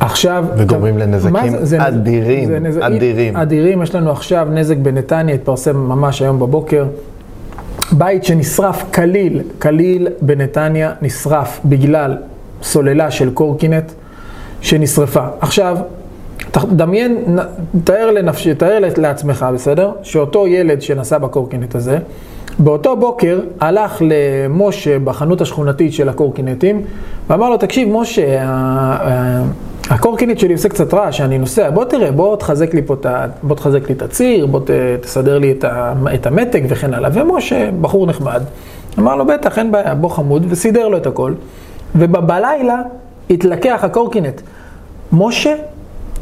עכשיו... 0.00 0.44
וגורמים 0.56 0.98
לנזקים 0.98 1.50
זה, 1.50 1.64
זה, 1.64 1.88
אדירים, 1.88 2.48
זה 2.48 2.58
נז... 2.58 2.78
אדירים. 2.80 3.36
אדירים, 3.36 3.82
יש 3.82 3.94
לנו 3.94 4.10
עכשיו 4.10 4.48
נזק 4.50 4.76
בנתניה, 4.76 5.34
התפרסם 5.34 5.76
ממש 5.76 6.22
היום 6.22 6.40
בבוקר. 6.40 6.84
בית 7.92 8.24
שנשרף 8.24 8.84
כליל, 8.94 9.42
כליל 9.58 10.08
בנתניה 10.20 10.92
נשרף 11.02 11.60
בגלל 11.64 12.16
סוללה 12.62 13.10
של 13.10 13.30
קורקינט 13.30 13.92
שנשרפה. 14.60 15.26
עכשיו, 15.40 15.76
דמיין, 16.72 17.38
תאר 17.84 18.10
לנפש, 18.10 18.48
תאר 18.48 18.78
לעצמך, 18.96 19.46
בסדר? 19.54 19.92
שאותו 20.02 20.46
ילד 20.46 20.82
שנסע 20.82 21.18
בקורקינט 21.18 21.74
הזה, 21.74 21.98
באותו 22.58 22.96
בוקר 22.96 23.40
הלך 23.60 24.02
למשה 24.06 24.98
בחנות 24.98 25.40
השכונתית 25.40 25.92
של 25.92 26.08
הקורקינטים, 26.08 26.82
ואמר 27.28 27.50
לו, 27.50 27.56
תקשיב, 27.56 27.88
משה, 27.92 28.46
הקורקינט 29.90 30.38
שלי 30.38 30.52
עושה 30.52 30.68
קצת 30.68 30.94
רעש, 30.94 31.20
אני 31.20 31.38
נוסע, 31.38 31.70
בוא 31.70 31.84
תראה, 31.84 32.12
בוא 32.12 32.36
תחזק 32.36 32.74
לי 32.74 32.82
פה 32.82 32.94
את, 32.94 33.06
בוא 33.42 33.56
תחזק 33.56 33.88
לי 33.88 33.94
את 33.94 34.02
הציר, 34.02 34.46
בוא 34.46 34.60
תסדר 35.00 35.38
לי 35.38 35.54
את 36.14 36.26
המתג 36.26 36.60
וכן 36.68 36.94
הלאה. 36.94 37.10
ומשה, 37.12 37.70
בחור 37.80 38.06
נחמד, 38.06 38.42
אמר 38.98 39.16
לו, 39.16 39.26
בטח, 39.26 39.58
אין 39.58 39.72
בעיה, 39.72 39.94
בוא 39.94 40.08
חמוד, 40.08 40.46
וסידר 40.48 40.88
לו 40.88 40.96
את 40.96 41.06
הכל. 41.06 41.34
ובלילה 41.94 42.82
התלקח 43.30 43.80
הקורקינט. 43.84 44.40
משה, 45.12 45.54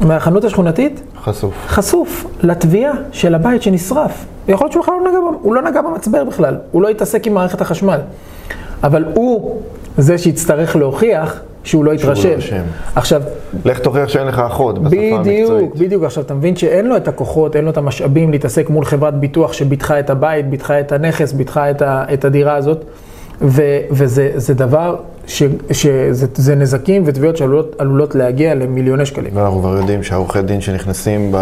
מהחנות 0.01 0.43
השכונתית, 0.43 1.01
חשוף. 1.23 1.53
חשוף 1.67 2.25
לתביעה 2.41 2.93
של 3.11 3.35
הבית 3.35 3.61
שנשרף. 3.61 4.25
יכול 4.47 4.65
להיות 4.65 4.71
שהוא 4.71 4.83
בכלל 4.83 4.95
לא 5.03 5.09
נגע, 5.09 5.19
הוא 5.41 5.55
לא 5.55 5.61
נגע 5.61 5.81
במצבר 5.81 6.23
בכלל, 6.23 6.57
הוא 6.71 6.81
לא 6.81 6.89
התעסק 6.89 7.27
עם 7.27 7.33
מערכת 7.33 7.61
החשמל. 7.61 7.99
אבל 8.83 9.05
הוא 9.13 9.61
זה 9.97 10.17
שיצטרך 10.17 10.75
להוכיח 10.75 11.39
שהוא 11.69 11.85
לא 11.85 11.91
יתרשם. 11.91 12.29
לא 12.29 12.61
עכשיו... 12.95 13.21
לך 13.65 13.79
תוכיח 13.79 14.09
שאין 14.09 14.27
לך 14.27 14.39
אחות 14.39 14.79
בשפה 14.79 14.95
המקצועית. 14.95 15.21
בדיוק, 15.21 15.75
בדיוק. 15.75 16.03
עכשיו, 16.03 16.23
אתה 16.23 16.33
מבין 16.33 16.55
שאין 16.55 16.87
לו 16.87 16.97
את 16.97 17.07
הכוחות, 17.07 17.55
אין 17.55 17.65
לו 17.65 17.71
את 17.71 17.77
המשאבים 17.77 18.31
להתעסק 18.31 18.69
מול 18.69 18.85
חברת 18.85 19.19
ביטוח 19.19 19.53
שביטחה 19.53 19.99
את 19.99 20.09
הבית, 20.09 20.49
ביטחה 20.49 20.79
את 20.79 20.91
הנכס, 20.91 21.33
ביטחה 21.33 21.71
את, 21.71 21.81
ה, 21.81 22.03
את 22.13 22.25
הדירה 22.25 22.55
הזאת. 22.55 22.85
ו, 23.41 23.61
וזה 23.91 24.53
דבר 24.53 24.95
ש, 25.27 25.43
שזה 25.71 26.55
נזקים 26.55 27.03
ותביעות 27.05 27.37
שעלולות 27.37 28.15
להגיע 28.15 28.55
למיליוני 28.55 29.05
שקלים. 29.05 29.31
ואנחנו 29.33 29.59
כבר 29.59 29.77
יודעים 29.77 30.03
שהעורכי 30.03 30.41
דין 30.41 30.61
שנכנסים 30.61 31.31
ב, 31.31 31.37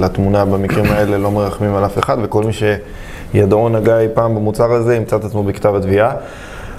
לתמונה 0.00 0.44
במקרים 0.44 0.84
האלה 0.84 1.18
לא 1.18 1.30
מרחמים 1.30 1.74
על 1.74 1.84
אף 1.84 1.98
אחד, 1.98 2.16
וכל 2.22 2.44
מי 2.44 2.52
שידעו 2.52 3.68
נגע 3.68 4.00
אי 4.00 4.06
פעם 4.14 4.34
במוצר 4.34 4.72
הזה 4.72 4.96
ימצא 4.96 5.16
את 5.16 5.24
עצמו 5.24 5.42
בכתב 5.42 5.74
התביעה. 5.74 6.12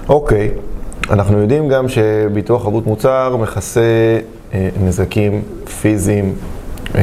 אוקיי, 0.08 0.50
אנחנו 1.10 1.38
יודעים 1.38 1.68
גם 1.68 1.88
שביטוח 1.88 2.64
חבות 2.64 2.86
מוצר 2.86 3.36
מכסה 3.36 4.18
אה, 4.54 4.68
נזקים 4.84 5.42
פיזיים 5.80 6.34
אה, 6.94 7.02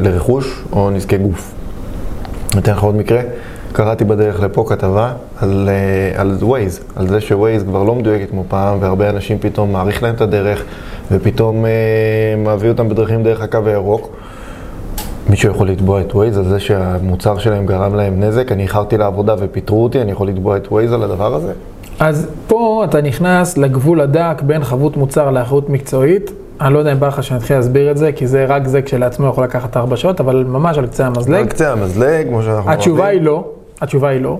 לרכוש 0.00 0.64
או 0.72 0.90
נזקי 0.90 1.18
גוף. 1.18 1.52
אתן 2.58 2.72
לך 2.72 2.82
עוד 2.82 2.96
מקרה. 2.96 3.20
קראתי 3.72 4.04
בדרך 4.04 4.40
לפה 4.40 4.64
כתבה 4.68 5.12
על, 5.38 5.68
אה, 5.68 6.20
על 6.20 6.38
Waze, 6.40 6.82
על 6.96 7.08
זה 7.08 7.20
שווייז 7.20 7.62
כבר 7.62 7.82
לא 7.82 7.94
מדויקת 7.94 8.30
כמו 8.30 8.44
פעם, 8.48 8.78
והרבה 8.80 9.10
אנשים 9.10 9.38
פתאום 9.38 9.72
מעריך 9.72 10.02
להם 10.02 10.14
את 10.14 10.20
הדרך, 10.20 10.64
ופתאום 11.10 11.66
אה, 11.66 11.70
מעביר 12.44 12.72
אותם 12.72 12.88
בדרכים 12.88 13.22
דרך 13.22 13.40
הקו 13.40 13.58
הירוק. 13.66 14.16
מישהו 15.30 15.50
יכול 15.50 15.68
לתבוע 15.68 16.00
את 16.00 16.12
Waze 16.12 16.38
על 16.38 16.44
זה 16.44 16.60
שהמוצר 16.60 17.38
שלהם 17.38 17.66
גרם 17.66 17.94
להם 17.94 18.22
נזק, 18.22 18.52
אני 18.52 18.62
איחרתי 18.62 18.96
לעבודה 18.96 19.34
ופיטרו 19.38 19.84
אותי, 19.84 20.00
אני 20.00 20.12
יכול 20.12 20.28
לתבוע 20.28 20.56
את 20.56 20.66
Waze 20.66 20.94
על 20.94 21.02
הדבר 21.02 21.34
הזה? 21.34 21.52
אז 22.00 22.28
פה 22.46 22.84
אתה 22.84 23.00
נכנס 23.00 23.58
לגבול 23.58 24.00
הדק 24.00 24.42
בין 24.42 24.64
חבות 24.64 24.96
מוצר 24.96 25.30
לאחריות 25.30 25.70
מקצועית. 25.70 26.30
אני 26.60 26.74
לא 26.74 26.78
יודע 26.78 26.92
אם 26.92 27.00
בא 27.00 27.06
לך 27.06 27.22
שאני 27.22 27.38
אתחיל 27.38 27.56
להסביר 27.56 27.90
את 27.90 27.96
זה, 27.96 28.12
כי 28.12 28.26
זה 28.26 28.44
רק 28.44 28.66
זה 28.66 28.82
כשלעצמו 28.82 29.26
יכול 29.26 29.44
לקחת 29.44 29.76
ארבע 29.76 29.96
שעות, 29.96 30.20
אבל 30.20 30.44
ממש 30.48 30.78
על 30.78 30.86
קצה 30.86 31.06
המזלג. 31.06 31.40
על 31.40 31.46
קצה 31.46 31.72
המזלג, 31.72 32.26
כמו 32.28 32.42
שאנחנו 32.42 32.56
אוהבים. 32.56 32.72
התשובה 32.72 33.06
היא 33.06 33.20
לא, 33.20 33.44
התשובה 33.80 34.08
היא 34.08 34.20
לא. 34.20 34.38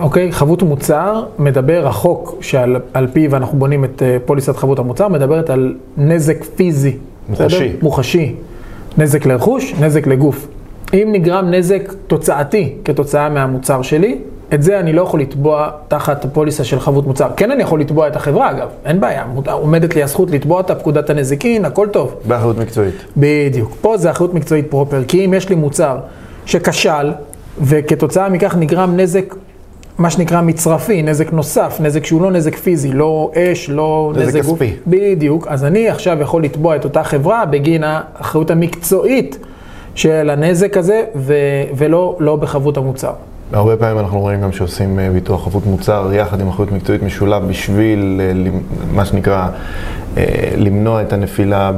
אוקיי, 0.00 0.32
חבות 0.32 0.62
מוצר, 0.62 1.24
מדבר, 1.38 1.86
החוק 1.86 2.36
שעל 2.40 3.06
פיו 3.12 3.36
אנחנו 3.36 3.58
בונים 3.58 3.84
את 3.84 4.02
אה, 4.02 4.16
פוליסת 4.24 4.56
חבות 4.56 4.78
המוצר, 4.78 5.08
מדברת 5.08 5.50
על 5.50 5.74
נזק 5.96 6.44
פיזי. 6.44 6.96
מוחשי. 7.28 7.68
בסדר? 7.68 7.78
מוחשי. 7.82 8.34
נזק 8.98 9.26
לרכוש, 9.26 9.74
נזק 9.80 10.06
לגוף. 10.06 10.48
אם 10.94 11.08
נגרם 11.12 11.50
נזק 11.50 11.92
תוצאתי 12.06 12.74
כתוצאה 12.84 13.28
מהמוצר 13.28 13.82
שלי, 13.82 14.18
את 14.54 14.62
זה 14.62 14.80
אני 14.80 14.92
לא 14.92 15.02
יכול 15.02 15.20
לתבוע 15.20 15.70
תחת 15.88 16.26
פוליסה 16.32 16.64
של 16.64 16.80
חבות 16.80 17.06
מוצר. 17.06 17.28
כן 17.36 17.50
אני 17.50 17.62
יכול 17.62 17.80
לתבוע 17.80 18.08
את 18.08 18.16
החברה 18.16 18.50
אגב, 18.50 18.68
אין 18.84 19.00
בעיה, 19.00 19.24
עומדת 19.52 19.94
לי 19.94 20.02
הזכות 20.02 20.30
לתבוע 20.30 20.58
אותה, 20.58 20.74
פקודת 20.74 21.10
הנזיקין, 21.10 21.64
הכל 21.64 21.88
טוב. 21.92 22.14
באחריות 22.24 22.58
מקצועית. 22.58 22.94
בדיוק. 23.16 23.76
פה 23.80 23.96
זה 23.96 24.10
אחריות 24.10 24.34
מקצועית 24.34 24.70
פרופר, 24.70 25.04
כי 25.08 25.24
אם 25.24 25.34
יש 25.34 25.48
לי 25.48 25.54
מוצר 25.54 25.98
שכשל, 26.46 27.12
וכתוצאה 27.60 28.28
מכך 28.28 28.56
נגרם 28.56 28.96
נזק, 28.96 29.34
מה 29.98 30.10
שנקרא 30.10 30.40
מצרפי, 30.40 31.02
נזק 31.02 31.32
נוסף, 31.32 31.76
נזק 31.80 32.04
שהוא 32.04 32.22
לא 32.22 32.30
נזק 32.30 32.56
פיזי, 32.56 32.92
לא 32.92 33.30
אש, 33.34 33.70
לא 33.70 34.12
נזק, 34.16 34.28
נזק 34.28 34.40
כספי. 34.40 34.72
בדיוק. 34.86 35.46
אז 35.48 35.64
אני 35.64 35.88
עכשיו 35.88 36.20
יכול 36.20 36.44
לתבוע 36.44 36.76
את 36.76 36.84
אותה 36.84 37.04
חברה 37.04 37.46
בגין 37.46 37.84
האחריות 37.86 38.50
המקצועית 38.50 39.38
של 39.94 40.30
הנזק 40.30 40.76
הזה, 40.76 41.02
ו- 41.14 41.34
ולא 41.76 42.16
לא 42.20 42.36
בחבות 42.36 42.76
המוצר. 42.76 43.12
הרבה 43.52 43.76
פעמים 43.76 43.98
אנחנו 43.98 44.20
רואים 44.20 44.40
גם 44.40 44.52
שעושים 44.52 44.98
אה, 44.98 45.10
ביטוח 45.10 45.44
חבות 45.44 45.66
מוצר 45.66 46.10
יחד 46.12 46.40
עם 46.40 46.48
אחריות 46.48 46.72
מקצועית 46.72 47.02
משולב 47.02 47.48
בשביל 47.48 48.20
אה, 48.20 48.50
מה 48.92 49.04
שנקרא 49.04 49.48
אה, 50.16 50.24
למנוע 50.56 51.02
את 51.02 51.12
הנפילה 51.12 51.72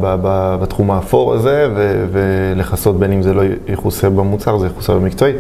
בתחום 0.61 0.91
האפור 0.91 1.35
הזה 1.35 1.69
ולכסות 2.13 2.99
בין 2.99 3.13
אם 3.13 3.23
זה 3.23 3.35
לא 3.35 3.43
יכוסה 3.69 4.11
במוצר, 4.11 4.59
זה 4.59 4.67
יכוסה 4.67 4.95
במקצועית, 4.95 5.37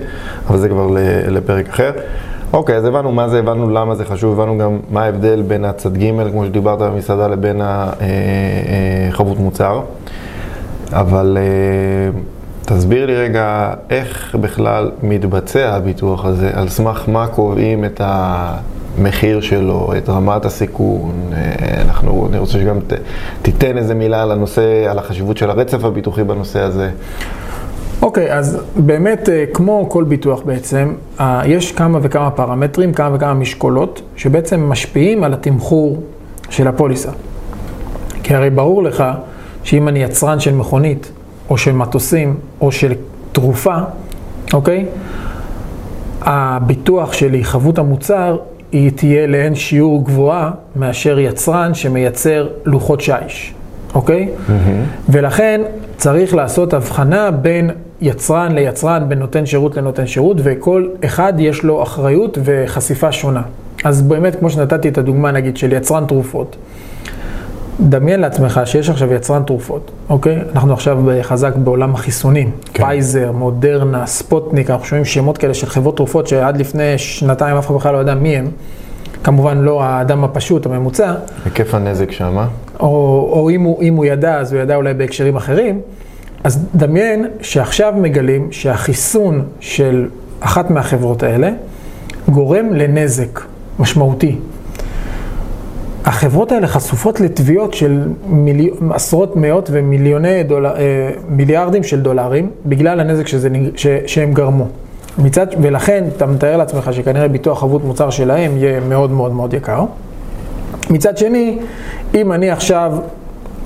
אבל 0.48 0.58
זה 0.58 0.68
כבר 0.68 0.96
לפרק 1.28 1.68
אחר. 1.68 1.92
אוקיי, 2.52 2.76
אז 2.76 2.84
הבנו 2.84 3.12
מה 3.12 3.28
זה, 3.28 3.38
הבנו 3.38 3.70
למה 3.70 3.94
זה 3.94 4.04
חשוב, 4.04 4.40
הבנו 4.40 4.58
גם 4.58 4.78
מה 4.90 5.04
ההבדל 5.04 5.42
בין 5.42 5.64
הצד 5.64 5.96
ג', 5.96 6.30
כמו 6.30 6.46
שדיברת 6.46 6.78
במסעדה, 6.78 7.28
לבין 7.28 7.60
החבות 9.10 9.38
מוצר. 9.38 9.80
אבל 10.92 11.38
תסביר 12.68 13.06
לי 13.06 13.16
רגע 13.16 13.74
איך 13.90 14.36
בכלל 14.40 14.90
מתבצע 15.02 15.74
הביטוח 15.74 16.24
הזה, 16.24 16.50
על 16.54 16.68
סמך 16.68 17.04
מה 17.08 17.26
קובעים 17.26 17.84
את 17.84 18.00
המחיר 18.04 19.40
שלו, 19.40 19.92
את 19.98 20.08
רמת 20.08 20.44
הסיכון. 20.44 21.12
אה, 21.32 21.82
אנחנו, 21.82 22.28
אני 22.30 22.38
רוצה 22.38 22.52
שגם 22.52 22.80
ת, 22.80 22.92
תיתן 23.42 23.78
איזה 23.78 23.94
מילה 23.94 24.22
על 24.22 24.32
הנושא, 24.32 24.90
על 24.90 24.98
החשיבות 24.98 25.36
של 25.36 25.50
הרצף 25.50 25.84
הביטוחי 25.84 26.24
בנושא 26.24 26.60
הזה. 26.60 26.90
אוקיי, 28.02 28.30
okay, 28.30 28.34
אז 28.34 28.58
באמת, 28.76 29.28
אה, 29.28 29.44
כמו 29.54 29.86
כל 29.88 30.04
ביטוח 30.04 30.42
בעצם, 30.44 30.94
אה, 31.20 31.42
יש 31.46 31.72
כמה 31.72 31.98
וכמה 32.02 32.30
פרמטרים, 32.30 32.92
כמה 32.92 33.16
וכמה 33.16 33.34
משקולות, 33.34 34.02
שבעצם 34.16 34.68
משפיעים 34.68 35.24
על 35.24 35.34
התמחור 35.34 36.02
של 36.50 36.68
הפוליסה. 36.68 37.10
כי 38.22 38.34
הרי 38.34 38.50
ברור 38.50 38.82
לך 38.82 39.04
שאם 39.62 39.88
אני 39.88 40.02
יצרן 40.02 40.40
של 40.40 40.54
מכונית, 40.54 41.10
או 41.50 41.58
של 41.58 41.72
מטוסים, 41.72 42.36
או 42.60 42.72
של 42.72 42.92
תרופה, 43.32 43.76
אוקיי? 44.52 44.86
הביטוח 46.22 47.12
שלי, 47.12 47.44
חבות 47.44 47.78
המוצר, 47.78 48.36
היא 48.72 48.90
תהיה 48.90 49.26
לאין 49.26 49.54
שיעור 49.54 50.04
גבוהה 50.04 50.50
מאשר 50.76 51.18
יצרן 51.18 51.74
שמייצר 51.74 52.48
לוחות 52.64 53.00
שיש, 53.00 53.54
אוקיי? 53.94 54.28
Mm-hmm. 54.28 54.50
ולכן 55.08 55.60
צריך 55.96 56.34
לעשות 56.34 56.74
הבחנה 56.74 57.30
בין 57.30 57.70
יצרן 58.00 58.52
ליצרן, 58.52 59.08
בין 59.08 59.18
נותן 59.18 59.46
שירות 59.46 59.76
לנותן 59.76 60.06
שירות, 60.06 60.36
וכל 60.42 60.88
אחד 61.04 61.32
יש 61.38 61.62
לו 61.62 61.82
אחריות 61.82 62.38
וחשיפה 62.44 63.12
שונה. 63.12 63.42
אז 63.84 64.02
באמת, 64.02 64.36
כמו 64.36 64.50
שנתתי 64.50 64.88
את 64.88 64.98
הדוגמה, 64.98 65.30
נגיד, 65.30 65.56
של 65.56 65.72
יצרן 65.72 66.06
תרופות. 66.06 66.56
דמיין 67.80 68.20
לעצמך 68.20 68.60
שיש 68.64 68.90
עכשיו 68.90 69.12
יצרן 69.12 69.42
תרופות, 69.42 69.90
אוקיי? 70.08 70.38
אנחנו 70.52 70.72
עכשיו 70.72 70.98
חזק 71.22 71.56
בעולם 71.56 71.94
החיסונים. 71.94 72.50
כן. 72.74 72.84
פייזר, 72.84 73.32
מודרנה, 73.32 74.06
ספוטניק, 74.06 74.70
אנחנו 74.70 74.86
שומעים 74.86 75.04
שמות 75.04 75.38
כאלה 75.38 75.54
של 75.54 75.66
חברות 75.66 75.96
תרופות 75.96 76.26
שעד 76.26 76.56
לפני 76.56 76.98
שנתיים 76.98 77.56
אף 77.56 77.66
אחד 77.66 77.74
בכלל 77.74 77.92
לא 77.92 77.98
יודע 77.98 78.14
מי 78.14 78.36
הם. 78.36 78.50
כמובן 79.24 79.58
לא 79.58 79.82
האדם 79.82 80.24
הפשוט, 80.24 80.66
הממוצע. 80.66 81.14
היקף 81.44 81.74
הנזק 81.74 82.10
שם. 82.10 82.46
או, 82.80 82.86
או 83.32 83.50
אם, 83.50 83.62
הוא, 83.62 83.82
אם 83.82 83.94
הוא 83.94 84.04
ידע, 84.04 84.34
אז 84.38 84.52
הוא 84.52 84.62
ידע 84.62 84.76
אולי 84.76 84.94
בהקשרים 84.94 85.36
אחרים. 85.36 85.80
אז 86.44 86.66
דמיין 86.74 87.26
שעכשיו 87.40 87.94
מגלים 87.96 88.48
שהחיסון 88.52 89.44
של 89.60 90.08
אחת 90.40 90.70
מהחברות 90.70 91.22
האלה 91.22 91.50
גורם 92.28 92.74
לנזק 92.74 93.40
משמעותי. 93.78 94.38
החברות 96.06 96.52
האלה 96.52 96.66
חשופות 96.66 97.20
לתביעות 97.20 97.74
של 97.74 98.08
מילי... 98.26 98.70
עשרות 98.90 99.36
מאות 99.36 99.68
ומיליוני 99.72 100.42
דולר... 100.42 100.76
אה, 100.76 101.10
מיליארדים 101.28 101.82
של 101.82 102.00
דולרים 102.00 102.50
בגלל 102.66 103.00
הנזק 103.00 103.26
שזה... 103.26 103.48
ש... 103.76 103.86
שהם 104.06 104.32
גרמו. 104.32 104.66
מצד... 105.18 105.46
ולכן 105.62 106.04
אתה 106.16 106.26
מתאר 106.26 106.56
לעצמך 106.56 106.90
שכנראה 106.92 107.28
ביטוח 107.28 107.60
חבות 107.60 107.84
מוצר 107.84 108.10
שלהם 108.10 108.56
יהיה 108.56 108.80
מאוד 108.80 109.10
מאוד 109.10 109.32
מאוד 109.32 109.54
יקר. 109.54 109.84
מצד 110.90 111.18
שני, 111.18 111.58
אם 112.14 112.32
אני 112.32 112.50
עכשיו, 112.50 112.92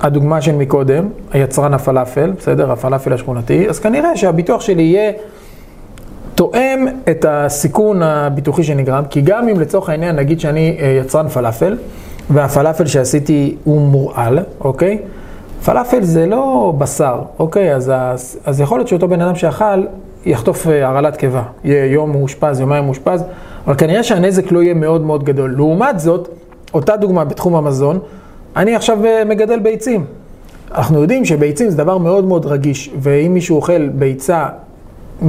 הדוגמה 0.01 0.41
של 0.41 0.55
מקודם, 0.55 1.09
היצרן 1.31 1.73
הפלאפל, 1.73 2.31
בסדר? 2.37 2.71
הפלאפל 2.71 3.13
השכונתי, 3.13 3.69
אז 3.69 3.79
כנראה 3.79 4.17
שהביטוח 4.17 4.61
שלי 4.61 4.83
יהיה 4.83 5.11
תואם 6.35 6.87
את 7.09 7.25
הסיכון 7.29 8.03
הביטוחי 8.03 8.63
שנגרם, 8.63 9.03
כי 9.09 9.21
גם 9.21 9.49
אם 9.49 9.59
לצורך 9.59 9.89
העניין 9.89 10.15
נגיד 10.15 10.39
שאני 10.39 10.77
אה, 10.79 10.99
יצרן 11.01 11.27
פלאפל, 11.27 11.77
והפלאפל 12.33 12.85
שעשיתי 12.85 13.55
הוא 13.63 13.81
מורעל, 13.81 14.39
אוקיי? 14.61 14.99
פלאפל 15.65 16.03
זה 16.03 16.25
לא 16.25 16.73
בשר, 16.77 17.21
אוקיי? 17.39 17.75
אז, 17.75 17.91
אז, 18.45 18.61
יכול 18.61 18.79
להיות 18.79 18.87
שאותו 18.87 19.07
בן 19.07 19.21
אדם 19.21 19.35
שאכל 19.35 19.83
יחטוף 20.25 20.67
אה, 20.67 20.87
הרעלת 20.87 21.17
קיבה. 21.17 21.43
יהיה 21.63 21.85
יום 21.85 22.11
מאושפז, 22.11 22.59
יומיים 22.59 22.83
מאושפז, 22.83 23.23
אבל 23.67 23.75
כנראה 23.75 24.03
שהנזק 24.03 24.51
לא 24.51 24.63
יהיה 24.63 24.73
מאוד 24.73 25.01
מאוד 25.01 25.23
גדול. 25.23 25.53
לעומת 25.57 25.99
זאת, 25.99 26.29
אותה 26.73 26.97
דוגמה 26.97 27.25
בתחום 27.25 27.55
המזון, 27.55 27.99
אני 28.55 28.75
עכשיו 28.75 29.05
אה, 29.05 29.23
מגדל 29.25 29.59
ביצים. 29.59 30.05
אנחנו 30.75 31.01
יודעים 31.01 31.25
שביצים 31.25 31.69
זה 31.69 31.77
דבר 31.77 31.97
מאוד 31.97 32.25
מאוד 32.25 32.45
רגיש, 32.45 32.91
ואם 32.99 33.33
מישהו 33.33 33.55
אוכל 33.55 33.87
ביצה 33.87 34.47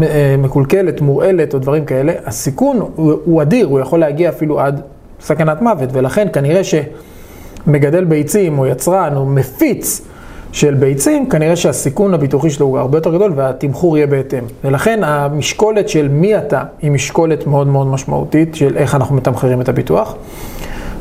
אה, 0.03 0.35
מקולקלת, 0.39 1.01
מורעלת 1.01 1.55
או 1.55 1.59
דברים 1.59 1.85
כאלה, 1.85 2.13
הסיכון 2.27 2.81
הוא, 2.97 3.13
הוא 3.25 3.43
אדיר, 3.43 3.67
הוא 3.67 3.81
יכול 3.81 4.01
להגיע 4.01 4.29
אפילו 4.29 4.61
עד 4.61 4.81
סכנת 5.23 5.63
מוות, 5.63 5.89
ולכן 5.93 6.29
כנראה 6.33 6.61
שמגדל 6.65 8.05
ביצים 8.05 8.59
או 8.59 8.67
יצרן 8.67 9.17
או 9.17 9.27
מפיץ 9.27 10.01
של 10.53 10.75
ביצים, 10.75 11.29
כנראה 11.29 11.57
שהסיכון 11.57 12.15
הביטוחי 12.15 12.51
שלו 12.51 12.67
הוא 12.67 12.79
הרבה 12.79 12.99
יותר 12.99 13.15
גדול 13.15 13.33
והתמחור 13.37 13.97
יהיה 13.97 14.07
בהתאם. 14.07 14.45
ולכן 14.65 15.05
המשקולת 15.05 15.89
של 15.89 16.09
מי 16.09 16.39
אתה 16.39 16.63
היא 16.83 16.91
משקולת 16.91 17.47
מאוד 17.47 17.67
מאוד 17.67 17.87
משמעותית 17.87 18.55
של 18.55 18.77
איך 18.77 18.95
אנחנו 18.95 19.17
מתמחרים 19.17 19.61
את 19.61 19.69
הביטוח. 19.69 20.17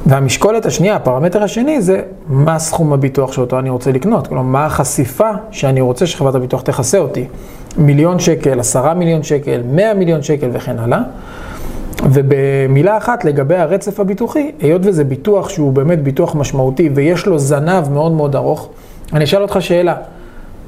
והמשקולת 0.06 0.66
השנייה, 0.66 0.96
הפרמטר 0.96 1.44
השני, 1.44 1.82
זה 1.82 2.02
מה 2.28 2.60
סכום 2.60 2.94
הביטוח 2.94 3.32
שאותו 3.32 3.60
אני 3.60 3.70
רוצה 3.70 3.92
לקנות. 3.92 4.28
כלומר, 4.28 4.44
מה 4.44 4.66
החשיפה 4.66 5.30
שאני 5.52 5.82
רוצה 5.82 6.06
שחברת 6.06 6.36
הביטוח 6.36 6.62
תכסה 6.62 6.98
אותי. 6.98 7.26
מיליון 7.78 8.20
שקל, 8.20 8.60
עשרה 8.60 8.94
מיליון 8.94 9.24
שקל, 9.24 9.62
מאה 9.72 9.94
מיליון 9.94 10.24
שקל 10.24 10.50
וכן 10.54 10.80
הלאה. 10.80 11.02
ובמילה 12.04 12.98
אחת 12.98 13.26
לגבי 13.26 13.56
הרצף 13.56 14.00
הביטוחי, 14.00 14.52
היות 14.60 14.82
וזה 14.86 15.04
ביטוח 15.04 15.50
שהוא 15.50 15.74
באמת 15.74 16.04
ביטוח 16.04 16.36
משמעותי 16.36 16.90
ויש 16.94 17.26
לו 17.26 17.40
זנב 17.40 17.90
מאוד 17.90 18.12
מאוד 18.12 18.36
ארוך, 18.36 18.70
אני 19.14 19.24
אשאל 19.24 19.42
אותך 19.42 19.58
שאלה. 19.60 19.96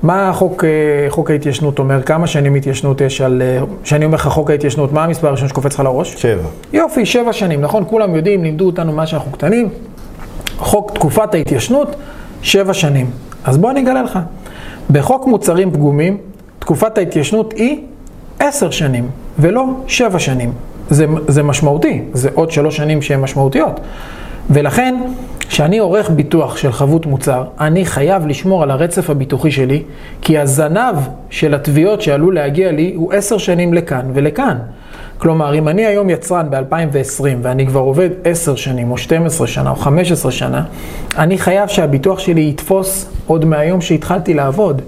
מה 0.03 0.29
החוק, 0.29 0.63
אה, 0.63 0.69
חוק 1.09 1.31
ההתיישנות 1.31 1.79
אומר? 1.79 2.01
כמה 2.01 2.27
שנים 2.27 2.55
התיישנות 2.55 3.01
יש 3.01 3.21
על... 3.21 3.41
כשאני 3.83 4.05
אומר 4.05 4.15
לך 4.15 4.27
חוק 4.27 4.49
ההתיישנות, 4.49 4.93
מה 4.93 5.03
המספר 5.03 5.27
הראשון 5.27 5.47
שקופץ 5.47 5.73
לך 5.73 5.79
לראש? 5.79 6.13
שבע. 6.13 6.47
יופי, 6.73 7.05
שבע 7.05 7.33
שנים, 7.33 7.61
נכון? 7.61 7.83
כולם 7.87 8.15
יודעים, 8.15 8.43
לימדו 8.43 8.65
אותנו 8.65 8.91
מה 8.91 9.07
שאנחנו 9.07 9.31
קטנים. 9.31 9.69
חוק 10.57 10.91
תקופת 10.91 11.33
ההתיישנות, 11.33 11.95
שבע 12.41 12.73
שנים. 12.73 13.09
אז 13.43 13.57
בוא 13.57 13.71
אני 13.71 13.81
אגלה 13.81 14.03
לך. 14.03 14.19
בחוק 14.91 15.27
מוצרים 15.27 15.71
פגומים, 15.71 16.17
תקופת 16.59 16.97
ההתיישנות 16.97 17.53
היא 17.53 17.81
עשר 18.39 18.69
שנים, 18.71 19.07
ולא 19.39 19.65
שבע 19.87 20.19
שנים. 20.19 20.53
זה, 20.89 21.05
זה 21.27 21.43
משמעותי, 21.43 22.01
זה 22.13 22.29
עוד 22.33 22.51
שלוש 22.51 22.77
שנים 22.77 23.01
שהן 23.01 23.21
משמעותיות. 23.21 23.79
ולכן, 24.49 24.95
כשאני 25.39 25.77
עורך 25.77 26.09
ביטוח 26.09 26.57
של 26.57 26.71
חבות 26.71 27.05
מוצר, 27.05 27.43
אני 27.59 27.85
חייב 27.85 28.27
לשמור 28.27 28.63
על 28.63 28.71
הרצף 28.71 29.09
הביטוחי 29.09 29.51
שלי, 29.51 29.83
כי 30.21 30.37
הזנב 30.37 30.95
של 31.29 31.53
התביעות 31.53 32.01
שעלול 32.01 32.35
להגיע 32.35 32.71
לי 32.71 32.93
הוא 32.95 33.13
עשר 33.13 33.37
שנים 33.37 33.73
לכאן 33.73 34.05
ולכאן. 34.13 34.57
כלומר, 35.17 35.55
אם 35.55 35.67
אני 35.67 35.85
היום 35.85 36.09
יצרן 36.09 36.47
ב-2020 36.49 37.23
ואני 37.41 37.67
כבר 37.67 37.79
עובד 37.79 38.09
עשר 38.23 38.55
שנים 38.55 38.91
או 38.91 38.97
12 38.97 39.47
שנה 39.47 39.69
או 39.69 39.75
15 39.75 40.31
שנה, 40.31 40.63
אני 41.17 41.37
חייב 41.37 41.67
שהביטוח 41.67 42.19
שלי 42.19 42.49
יתפוס 42.49 43.09
עוד 43.27 43.45
מהיום 43.45 43.81
שהתחלתי 43.81 44.33
לעבוד. 44.33 44.81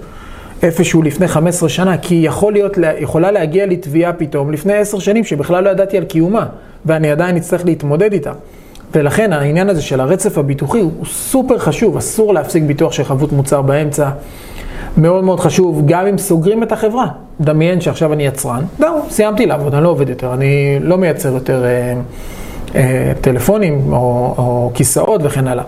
איפשהו 0.62 1.02
לפני 1.02 1.28
15 1.28 1.68
שנה, 1.68 1.98
כי 1.98 2.14
יכול 2.14 2.52
להיות, 2.52 2.78
יכולה 2.98 3.30
להגיע 3.30 3.66
לי 3.66 3.76
תביעה 3.76 4.12
פתאום 4.12 4.52
לפני 4.52 4.74
10 4.74 4.98
שנים 4.98 5.24
שבכלל 5.24 5.64
לא 5.64 5.70
ידעתי 5.70 5.96
על 5.96 6.04
קיומה, 6.04 6.46
ואני 6.86 7.10
עדיין 7.10 7.36
אצטרך 7.36 7.64
להתמודד 7.64 8.12
איתה. 8.12 8.32
ולכן 8.94 9.32
העניין 9.32 9.68
הזה 9.68 9.82
של 9.82 10.00
הרצף 10.00 10.38
הביטוחי 10.38 10.80
הוא 10.80 10.92
סופר 11.04 11.58
חשוב, 11.58 11.96
אסור 11.96 12.34
להפסיק 12.34 12.62
ביטוח 12.62 12.92
של 12.92 13.04
חבות 13.04 13.32
מוצר 13.32 13.62
באמצע. 13.62 14.10
מאוד 14.98 15.24
מאוד 15.24 15.40
חשוב, 15.40 15.82
גם 15.86 16.06
אם 16.06 16.18
סוגרים 16.18 16.62
את 16.62 16.72
החברה. 16.72 17.06
דמיין 17.40 17.80
שעכשיו 17.80 18.12
אני 18.12 18.26
יצרן, 18.26 18.64
זהו, 18.78 18.96
סיימתי 19.10 19.46
לעבוד, 19.46 19.74
אני 19.74 19.84
לא 19.84 19.88
עובד 19.88 20.08
יותר, 20.08 20.34
אני 20.34 20.78
לא 20.80 20.98
מייצר 20.98 21.32
יותר 21.32 21.64
אה, 21.64 21.94
אה, 22.74 23.12
טלפונים 23.20 23.92
או, 23.92 24.34
או 24.38 24.70
כיסאות 24.74 25.20
וכן 25.24 25.48
הלאה. 25.48 25.64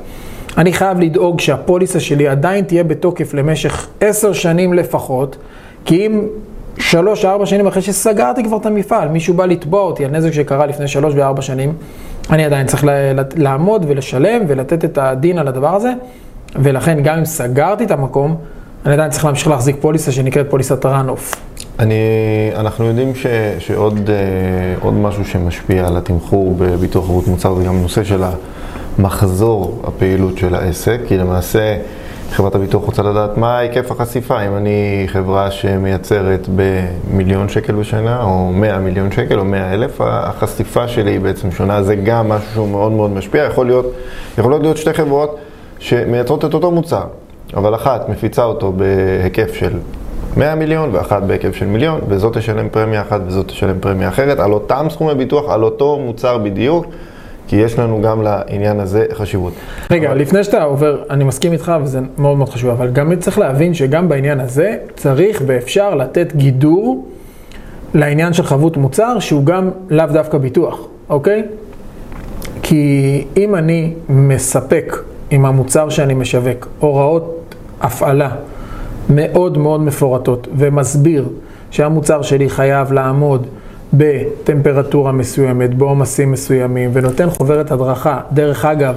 אני 0.58 0.72
חייב 0.72 1.00
לדאוג 1.00 1.40
שהפוליסה 1.40 2.00
שלי 2.00 2.28
עדיין 2.28 2.64
תהיה 2.64 2.84
בתוקף 2.84 3.34
למשך 3.34 3.86
עשר 4.00 4.32
שנים 4.32 4.74
לפחות, 4.74 5.36
כי 5.84 6.06
אם 6.06 6.22
שלוש, 6.78 7.24
ארבע 7.24 7.46
שנים 7.46 7.66
אחרי 7.66 7.82
שסגרתי 7.82 8.44
כבר 8.44 8.56
את 8.56 8.66
המפעל, 8.66 9.08
מישהו 9.08 9.34
בא 9.34 9.46
לתבוע 9.46 9.80
אותי 9.80 10.04
על 10.04 10.10
נזק 10.10 10.32
שקרה 10.32 10.66
לפני 10.66 10.88
שלוש 10.88 11.14
וארבע 11.16 11.42
שנים, 11.42 11.72
אני 12.30 12.44
עדיין 12.44 12.66
צריך 12.66 12.84
לעמוד 13.36 13.84
ולשלם 13.88 14.42
ולתת 14.48 14.84
את 14.84 14.98
הדין 14.98 15.38
על 15.38 15.48
הדבר 15.48 15.74
הזה, 15.74 15.92
ולכן 16.56 17.02
גם 17.02 17.18
אם 17.18 17.24
סגרתי 17.24 17.84
את 17.84 17.90
המקום, 17.90 18.36
אני 18.86 18.94
עדיין 18.94 19.10
צריך 19.10 19.24
להמשיך 19.24 19.48
להחזיק 19.48 19.76
פוליסה 19.80 20.12
שנקראת 20.12 20.50
פוליסת 20.50 20.86
ראנוף. 20.86 21.34
אני, 21.78 21.94
אנחנו 22.56 22.84
יודעים 22.84 23.14
ש, 23.14 23.26
שעוד 23.58 24.10
uh, 24.84 24.86
משהו 24.90 25.24
שמשפיע 25.24 25.86
על 25.86 25.96
התמחור 25.96 26.54
בביטוח 26.58 27.04
חבות 27.04 27.26
מוצר 27.26 27.54
זה 27.54 27.64
גם 27.64 27.82
נושא 27.82 28.04
של 28.04 28.22
המחזור 28.98 29.82
הפעילות 29.84 30.38
של 30.38 30.54
העסק, 30.54 31.00
כי 31.06 31.18
למעשה 31.18 31.76
חברת 32.30 32.54
הביטוח 32.54 32.84
רוצה 32.84 33.02
לדעת 33.02 33.38
מה 33.38 33.58
היקף 33.58 33.90
החשיפה, 33.90 34.46
אם 34.46 34.56
אני 34.56 35.04
חברה 35.06 35.50
שמייצרת 35.50 36.48
במיליון 36.56 37.48
שקל 37.48 37.74
בשנה, 37.74 38.22
או 38.22 38.52
100 38.52 38.78
מיליון 38.78 39.12
שקל, 39.12 39.38
או 39.38 39.44
100 39.44 39.74
אלף, 39.74 40.00
החשיפה 40.00 40.88
שלי 40.88 41.10
היא 41.10 41.20
בעצם 41.20 41.50
שונה, 41.50 41.82
זה 41.82 41.94
גם 41.96 42.28
משהו 42.28 42.52
שהוא 42.52 42.68
מאוד 42.68 42.92
מאוד 42.92 43.10
משפיע, 43.10 43.44
יכול 43.44 43.66
להיות, 43.66 43.86
יכולות 44.38 44.62
להיות 44.62 44.76
שתי 44.76 44.92
חברות 44.92 45.38
שמייצרות 45.78 46.44
את 46.44 46.54
אותו 46.54 46.70
מוצר, 46.70 47.04
אבל 47.56 47.74
אחת 47.74 48.08
מפיצה 48.08 48.44
אותו 48.44 48.72
בהיקף 48.72 49.54
של 49.54 49.78
100 50.36 50.54
מיליון 50.54 50.88
ואחת 50.92 51.22
בהיקף 51.22 51.54
של 51.54 51.66
מיליון, 51.66 52.00
וזאת 52.08 52.36
תשלם 52.36 52.68
פרמיה 52.68 53.00
אחת 53.00 53.20
וזאת 53.26 53.48
תשלם 53.48 53.80
פרמיה 53.80 54.08
אחרת, 54.08 54.38
על 54.38 54.52
אותם 54.52 54.86
סכומי 54.90 55.14
ביטוח, 55.14 55.50
על 55.50 55.62
אותו 55.62 55.98
מוצר 55.98 56.38
בדיוק. 56.38 56.86
כי 57.48 57.56
יש 57.56 57.78
לנו 57.78 58.02
גם 58.02 58.22
לעניין 58.22 58.80
הזה 58.80 59.06
חשיבות. 59.12 59.52
רגע, 59.90 60.08
אבל... 60.08 60.18
לפני 60.18 60.44
שאתה 60.44 60.62
עובר, 60.62 61.02
אני 61.10 61.24
מסכים 61.24 61.52
איתך 61.52 61.72
וזה 61.82 62.00
מאוד 62.18 62.36
מאוד 62.36 62.48
חשוב, 62.48 62.70
אבל 62.70 62.90
גם 62.90 63.16
צריך 63.16 63.38
להבין 63.38 63.74
שגם 63.74 64.08
בעניין 64.08 64.40
הזה 64.40 64.76
צריך 64.96 65.42
ואפשר 65.46 65.94
לתת 65.94 66.36
גידור 66.36 67.08
לעניין 67.94 68.32
של 68.32 68.42
חבות 68.42 68.76
מוצר 68.76 69.18
שהוא 69.18 69.44
גם 69.44 69.70
לאו 69.90 70.06
דווקא 70.06 70.38
ביטוח, 70.38 70.80
אוקיי? 71.08 71.42
כי 72.62 73.24
אם 73.36 73.54
אני 73.54 73.92
מספק 74.08 75.02
עם 75.30 75.46
המוצר 75.46 75.88
שאני 75.88 76.14
משווק 76.14 76.68
הוראות 76.78 77.54
הפעלה 77.80 78.30
מאוד 79.10 79.58
מאוד 79.58 79.80
מפורטות 79.80 80.48
ומסביר 80.56 81.28
שהמוצר 81.70 82.22
שלי 82.22 82.48
חייב 82.48 82.92
לעמוד 82.92 83.46
בטמפרטורה 83.94 85.12
מסוימת, 85.12 85.74
בעומסים 85.74 86.32
מסוימים, 86.32 86.90
ונותן 86.92 87.30
חוברת 87.30 87.70
הדרכה. 87.70 88.20
דרך 88.32 88.64
אגב, 88.64 88.94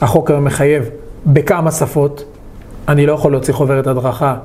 החוק 0.00 0.30
היום 0.30 0.44
מחייב 0.44 0.90
בכמה 1.26 1.70
שפות. 1.70 2.24
אני 2.88 3.06
לא 3.06 3.12
יכול 3.12 3.32
להוציא 3.32 3.54
חוברת 3.54 3.86
הדרכה 3.86 4.36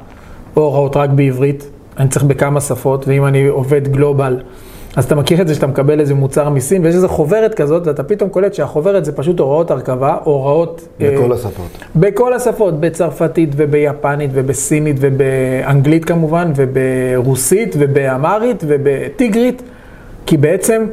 או 0.55 0.61
הוראות 0.61 0.97
רק 0.97 1.09
בעברית, 1.09 1.69
אני 1.97 2.09
צריך 2.09 2.25
בכמה 2.25 2.61
שפות, 2.61 3.07
ואם 3.07 3.25
אני 3.25 3.47
עובד 3.47 3.87
גלובל, 3.87 4.39
אז 4.95 5.05
אתה 5.05 5.15
מכיר 5.15 5.41
את 5.41 5.47
זה 5.47 5.55
שאתה 5.55 5.67
מקבל 5.67 5.99
איזה 5.99 6.13
מוצר 6.13 6.49
מסין, 6.49 6.85
ויש 6.85 6.95
איזה 6.95 7.07
חוברת 7.07 7.53
כזאת, 7.53 7.87
ואתה 7.87 8.03
פתאום 8.03 8.29
קולט 8.29 8.53
שהחוברת 8.53 9.05
זה 9.05 9.11
פשוט 9.11 9.39
הוראות 9.39 9.71
הרכבה, 9.71 10.17
הוראות... 10.23 10.87
בכל 10.99 11.31
אה, 11.31 11.35
השפות. 11.35 11.65
בכל 11.95 12.33
השפות, 12.33 12.79
בצרפתית 12.79 13.49
וביפנית 13.55 14.31
ובסינית 14.33 14.95
ובאנגלית 14.99 16.05
כמובן, 16.05 16.51
וברוסית 16.55 17.75
ובאמרית 17.79 18.63
ובטיגרית. 18.67 19.61
כי 20.25 20.37
בעצם 20.37 20.85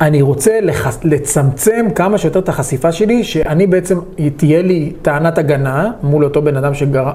אני 0.00 0.22
רוצה 0.22 0.60
לחס... 0.60 0.98
לצמצם 1.04 1.86
כמה 1.94 2.18
שיותר 2.18 2.38
את 2.38 2.48
החשיפה 2.48 2.92
שלי, 2.92 3.24
שאני 3.24 3.66
בעצם, 3.66 3.98
תהיה 4.36 4.62
לי 4.62 4.92
טענת 5.02 5.38
הגנה 5.38 5.90
מול 6.02 6.24
אותו 6.24 6.42
בן 6.42 6.56
אדם 6.56 6.74
שגר... 6.74 7.10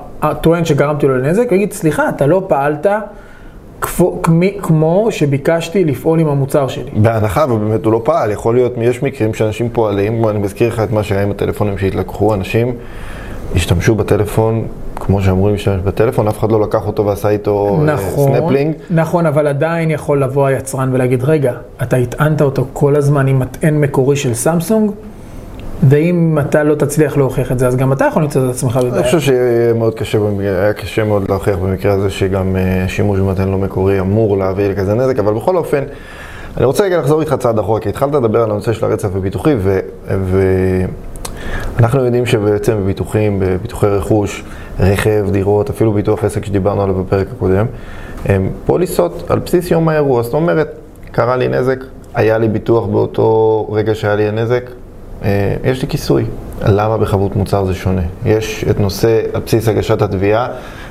שגרמתי 0.63 1.07
לו 1.07 1.17
לנזק, 1.17 1.47
ויגיד, 1.51 1.73
סליחה, 1.73 2.09
אתה 2.09 2.25
לא 2.25 2.45
פעלת 2.47 2.85
כמו, 3.81 4.21
כמו 4.61 5.07
שביקשתי 5.11 5.85
לפעול 5.85 6.19
עם 6.19 6.27
המוצר 6.27 6.67
שלי. 6.67 6.91
בהנחה, 6.93 7.45
ובאמת 7.49 7.85
הוא 7.85 7.93
לא 7.93 8.01
פעל, 8.03 8.31
יכול 8.31 8.55
להיות, 8.55 8.73
יש 8.81 9.03
מקרים 9.03 9.33
שאנשים 9.33 9.69
פועלים, 9.69 10.27
אני 10.27 10.39
מזכיר 10.39 10.67
לך 10.67 10.79
את 10.79 10.91
מה 10.91 11.03
שהיה 11.03 11.23
עם 11.23 11.31
הטלפונים 11.31 11.77
שהתלקחו, 11.77 12.33
אנשים 12.33 12.75
השתמשו 13.55 13.95
בטלפון 13.95 14.67
כמו 14.99 15.21
שאמורים 15.21 15.53
להשתמש 15.53 15.81
בטלפון, 15.83 16.27
אף 16.27 16.39
אחד 16.39 16.51
לא 16.51 16.61
לקח 16.61 16.87
אותו 16.87 17.05
ועשה 17.05 17.29
איתו 17.29 17.77
אה, 17.79 17.93
נכון, 17.93 18.33
סנפלינג. 18.33 18.73
נכון, 18.89 19.25
אבל 19.25 19.47
עדיין 19.47 19.91
יכול 19.91 20.23
לבוא 20.23 20.47
היצרן 20.47 20.89
ולהגיד, 20.93 21.23
רגע, 21.23 21.53
אתה 21.81 21.97
הטענת 21.97 22.41
אותו 22.41 22.65
כל 22.73 22.95
הזמן 22.95 23.27
עם 23.27 23.39
מטען 23.39 23.81
מקורי 23.81 24.15
של 24.15 24.33
סמסונג, 24.33 24.91
ואם 25.83 26.37
אתה 26.41 26.63
לא 26.63 26.75
תצליח 26.75 27.17
להוכיח 27.17 27.51
את 27.51 27.59
זה, 27.59 27.67
אז 27.67 27.75
גם 27.75 27.93
אתה 27.93 28.05
יכול 28.05 28.23
למצוא 28.23 28.45
את 28.45 28.49
עצמך 28.49 28.77
בבעיה. 28.77 28.93
אני 28.93 29.03
חושב 29.03 29.19
שהיה 29.19 29.73
מאוד 29.73 29.95
קשה, 29.95 30.17
היה 30.39 30.73
קשה 30.73 31.03
מאוד 31.03 31.29
להוכיח 31.29 31.57
במקרה 31.57 31.93
הזה 31.93 32.09
שגם 32.09 32.55
אה, 32.55 32.85
שימוש 32.87 33.19
במטען 33.19 33.51
לא 33.51 33.57
מקורי 33.57 33.99
אמור 33.99 34.37
להביא 34.37 34.67
לכזה 34.67 34.93
נזק, 34.93 35.19
אבל 35.19 35.33
בכל 35.33 35.57
אופן, 35.57 35.83
אני 36.57 36.65
רוצה 36.65 36.83
רגע 36.83 36.97
לחזור 36.97 37.21
איתך 37.21 37.35
צעד 37.39 37.59
אחורה, 37.59 37.79
כי 37.79 37.89
התחלת 37.89 38.13
לדבר 38.13 38.43
על 38.43 38.51
הנושא 38.51 38.73
של 38.73 38.85
הרצף 38.85 39.15
הביטוחי, 39.15 39.55
ו... 39.57 39.79
ו... 40.07 40.41
אנחנו 41.79 42.05
יודעים 42.05 42.25
שבעצם 42.25 42.77
בביטוחים, 42.77 43.39
בביטוחי 43.39 43.87
רכוש, 43.87 44.43
רכב, 44.79 45.25
דירות, 45.31 45.69
אפילו 45.69 45.93
ביטוח 45.93 46.23
עסק 46.23 46.45
שדיברנו 46.45 46.81
עליו 46.81 46.95
בפרק 46.95 47.27
הקודם, 47.35 47.65
הם 48.25 48.49
פוליסות 48.65 49.31
על 49.31 49.39
בסיס 49.39 49.71
יום 49.71 49.89
האירוע. 49.89 50.23
זאת 50.23 50.33
אומרת, 50.33 50.67
קרה 51.11 51.37
לי 51.37 51.47
נזק, 51.47 51.79
היה 52.15 52.37
לי 52.37 52.47
ביטוח 52.47 52.85
באותו 52.85 53.67
רגע 53.71 53.95
שהיה 53.95 54.15
לי 54.15 54.27
הנזק, 54.27 54.69
אה, 55.23 55.55
יש 55.63 55.81
לי 55.81 55.87
כיסוי. 55.87 56.25
למה 56.65 56.97
בחבות 56.97 57.35
מוצר 57.35 57.65
זה 57.65 57.73
שונה? 57.73 58.01
יש 58.25 58.65
את 58.69 58.79
נושא, 58.79 59.21
על 59.33 59.41
בסיס 59.45 59.67
הגשת 59.67 60.01
התביעה, 60.01 60.47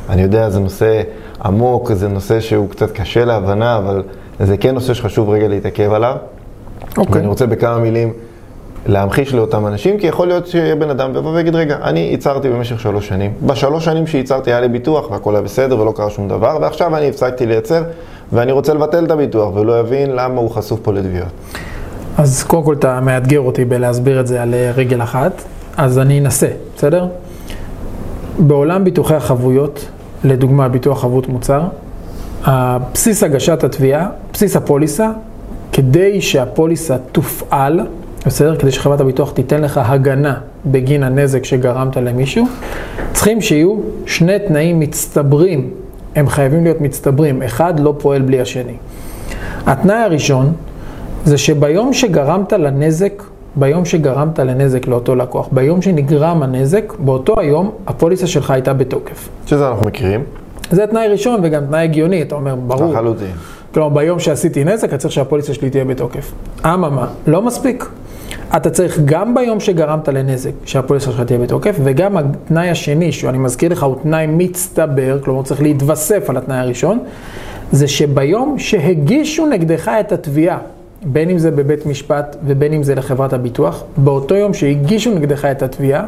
אני 0.08 0.22
יודע, 0.22 0.50
זה 0.50 0.60
נושא 0.60 1.02
עמוק, 1.44 1.92
זה 1.92 2.08
נושא 2.08 2.40
שהוא 2.40 2.70
קצת 2.70 2.90
קשה 2.90 3.24
להבנה, 3.24 3.78
אבל 3.78 4.02
זה 4.40 4.56
כן 4.56 4.74
נושא 4.74 4.94
שחשוב 4.94 5.30
רגע 5.30 5.48
להתעכב 5.48 5.92
עליו. 5.92 6.16
אוקיי. 6.98 7.14
ואני 7.14 7.26
רוצה 7.26 7.46
בכמה 7.46 7.78
מילים 7.78 8.12
להמחיש 8.88 9.34
לאותם 9.34 9.66
אנשים, 9.66 9.98
כי 9.98 10.06
יכול 10.06 10.26
להיות 10.26 10.46
שיהיה 10.46 10.76
בן 10.76 10.90
אדם 10.90 11.10
ויבוא 11.14 11.30
ויגיד, 11.30 11.54
רגע, 11.54 11.78
אני 11.82 12.00
ייצרתי 12.00 12.48
במשך 12.48 12.80
שלוש 12.80 13.08
שנים. 13.08 13.32
בשלוש 13.42 13.84
שנים 13.84 14.06
שייצרתי 14.06 14.50
היה 14.50 14.60
לי 14.60 14.68
ביטוח 14.68 15.10
והכל 15.10 15.34
היה 15.34 15.42
בסדר 15.42 15.80
ולא 15.80 15.92
קרה 15.96 16.10
שום 16.10 16.28
דבר, 16.28 16.58
ועכשיו 16.60 16.96
אני 16.96 17.08
הפסקתי 17.08 17.46
לייצר 17.46 17.82
ואני 18.32 18.52
רוצה 18.52 18.74
לבטל 18.74 19.04
את 19.04 19.10
הביטוח 19.10 19.54
ולא 19.54 19.80
יבין 19.80 20.10
למה 20.10 20.40
הוא 20.40 20.50
חשוף 20.50 20.80
פה 20.80 20.92
לתביעות. 20.92 21.28
אז 22.18 22.44
קודם 22.44 22.62
כל 22.62 22.74
אתה 22.74 23.00
מאתגר 23.00 23.40
אותי 23.40 23.64
בלהסביר 23.64 24.20
את 24.20 24.26
זה 24.26 24.42
על 24.42 24.54
אה, 24.54 24.72
רגל 24.76 25.02
אחת, 25.02 25.42
אז 25.76 25.98
אני 25.98 26.20
אנסה, 26.20 26.48
בסדר? 26.76 27.06
בעולם 28.38 28.84
ביטוחי 28.84 29.14
החבויות, 29.14 29.88
לדוגמה 30.24 30.68
ביטוח 30.68 31.00
חבות 31.00 31.28
מוצר, 31.28 31.62
בסיס 32.92 33.22
הגשת 33.22 33.64
התביעה, 33.64 34.08
בסיס 34.32 34.56
הפוליסה, 34.56 35.10
כדי 35.72 36.20
שהפוליסה 36.20 36.96
תופעל, 37.12 37.80
בסדר? 38.26 38.56
כדי 38.56 38.70
שחברת 38.70 39.00
הביטוח 39.00 39.32
תיתן 39.32 39.60
לך 39.60 39.80
הגנה 39.84 40.34
בגין 40.66 41.02
הנזק 41.02 41.44
שגרמת 41.44 41.96
למישהו, 41.96 42.44
צריכים 43.12 43.40
שיהיו 43.40 43.76
שני 44.06 44.38
תנאים 44.38 44.80
מצטברים, 44.80 45.70
הם 46.16 46.28
חייבים 46.28 46.64
להיות 46.64 46.80
מצטברים, 46.80 47.42
אחד 47.42 47.80
לא 47.80 47.94
פועל 47.98 48.22
בלי 48.22 48.40
השני. 48.40 48.76
התנאי 49.66 49.96
הראשון 49.96 50.52
זה 51.24 51.38
שביום 51.38 51.92
שגרמת 51.92 52.52
לנזק, 52.52 53.22
ביום 53.56 53.84
שגרמת 53.84 54.38
לנזק 54.38 54.86
לאותו 54.86 55.14
לקוח, 55.14 55.48
ביום 55.52 55.82
שנגרם 55.82 56.42
הנזק, 56.42 56.92
באותו 56.98 57.40
היום 57.40 57.70
הפוליסה 57.86 58.26
שלך 58.26 58.50
הייתה 58.50 58.72
בתוקף. 58.72 59.28
שזה 59.46 59.68
אנחנו 59.68 59.86
מכירים. 59.86 60.22
זה 60.70 60.86
תנאי 60.86 61.08
ראשון 61.08 61.40
וגם 61.42 61.66
תנאי 61.66 61.82
הגיוני, 61.82 62.22
אתה 62.22 62.34
אומר, 62.34 62.54
ברור. 62.54 62.92
לחלוטין. 62.92 63.30
כלומר, 63.74 63.88
ביום 63.88 64.18
שעשיתי 64.18 64.64
נזק, 64.64 64.90
אני 64.90 64.98
צריך 64.98 65.12
שהפוליסה 65.14 65.54
שלי 65.54 65.70
תהיה 65.70 65.84
בתוקף. 65.84 66.32
אממה, 66.64 67.06
לא 67.26 67.42
מספיק. 67.42 67.84
אתה 68.56 68.70
צריך 68.70 69.00
גם 69.04 69.34
ביום 69.34 69.60
שגרמת 69.60 70.08
לנזק, 70.08 70.50
שהפוליסה 70.64 71.12
שלך 71.12 71.20
תהיה 71.20 71.38
בתוקף, 71.38 71.76
וגם 71.84 72.16
התנאי 72.16 72.70
השני, 72.70 73.12
שאני 73.12 73.38
מזכיר 73.38 73.72
לך, 73.72 73.82
הוא 73.82 73.96
תנאי 74.02 74.26
מצטבר, 74.28 75.18
כלומר 75.24 75.42
צריך 75.42 75.62
להתווסף 75.62 76.30
על 76.30 76.36
התנאי 76.36 76.58
הראשון, 76.58 76.98
זה 77.72 77.88
שביום 77.88 78.58
שהגישו 78.58 79.46
נגדך 79.46 79.88
את 80.00 80.12
התביעה, 80.12 80.58
בין 81.02 81.30
אם 81.30 81.38
זה 81.38 81.50
בבית 81.50 81.86
משפט 81.86 82.36
ובין 82.46 82.72
אם 82.72 82.82
זה 82.82 82.94
לחברת 82.94 83.32
הביטוח, 83.32 83.84
באותו 83.96 84.34
יום 84.34 84.54
שהגישו 84.54 85.14
נגדך 85.14 85.44
את 85.44 85.62
התביעה, 85.62 86.04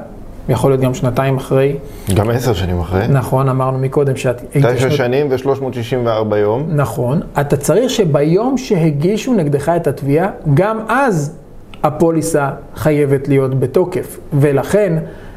יכול 0.49 0.71
להיות 0.71 0.81
גם 0.81 0.95
שנתיים 0.95 1.37
אחרי, 1.37 1.77
גם 2.15 2.31
עשר 2.31 2.55
שנים 2.55 2.81
אחרי. 2.81 3.09
נכון, 3.09 3.49
אמרנו 3.49 3.79
מקודם 3.79 4.17
שאת... 4.17 4.43
תשע 4.75 4.91
שנים 4.91 5.27
ו-364 5.31 6.37
יום. 6.37 6.67
נכון, 6.69 7.21
אתה 7.41 7.57
צריך 7.57 7.91
שביום 7.91 8.59
שהגישו 8.59 9.35
נגדך 9.35 9.69
את 9.69 9.87
התביעה, 9.87 10.31
גם 10.55 10.81
אז 10.89 11.37
הפוליסה 11.83 12.51
חייבת 12.75 13.29
להיות 13.29 13.61
בתוקף, 13.61 14.19
ולכן 14.33 14.93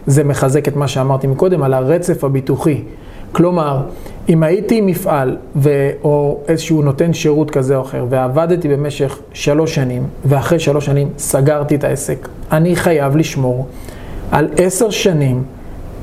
זה 0.07 0.23
מחזק 0.23 0.67
את 0.67 0.75
מה 0.75 0.87
שאמרתי 0.87 1.27
מקודם 1.27 1.63
על 1.63 1.73
הרצף 1.73 2.23
הביטוחי. 2.23 2.83
כלומר, 3.31 3.81
אם 4.29 4.43
הייתי 4.43 4.81
מפעל 4.81 5.37
ו... 5.55 5.89
או 6.03 6.39
איזשהו 6.47 6.81
נותן 6.81 7.13
שירות 7.13 7.51
כזה 7.51 7.75
או 7.75 7.81
אחר, 7.81 8.05
ועבדתי 8.09 8.67
במשך 8.67 9.19
שלוש 9.33 9.75
שנים, 9.75 10.03
ואחרי 10.25 10.59
שלוש 10.59 10.85
שנים 10.85 11.09
סגרתי 11.17 11.75
את 11.75 11.83
העסק, 11.83 12.27
אני 12.51 12.75
חייב 12.75 13.17
לשמור 13.17 13.67
על 14.31 14.49
עשר 14.57 14.89
שנים 14.89 15.43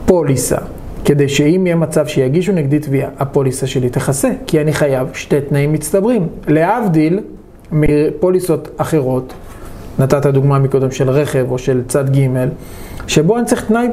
פוליסה, 0.07 0.59
כדי 1.05 1.29
שאם 1.29 1.62
יהיה 1.66 1.77
מצב 1.77 2.07
שיגישו 2.07 2.53
נגדי 2.53 2.79
תביעה, 2.79 3.11
הפוליסה 3.18 3.66
שלי 3.66 3.90
תכסה, 3.90 4.31
כי 4.46 4.61
אני 4.61 4.72
חייב 4.72 5.09
שתי 5.14 5.40
תנאים 5.40 5.72
מצטברים. 5.72 6.27
להבדיל 6.46 7.20
מפוליסות 7.72 8.68
אחרות, 8.77 9.35
נתת 9.98 10.26
דוגמה 10.26 10.58
מקודם 10.58 10.90
של 10.90 11.11
רכב 11.11 11.46
או 11.50 11.58
של 11.58 11.82
צד 11.88 12.16
ג', 12.16 12.28
שבו 13.06 13.38
אני 13.38 13.46
צריך 13.46 13.64
תנאי. 13.64 13.88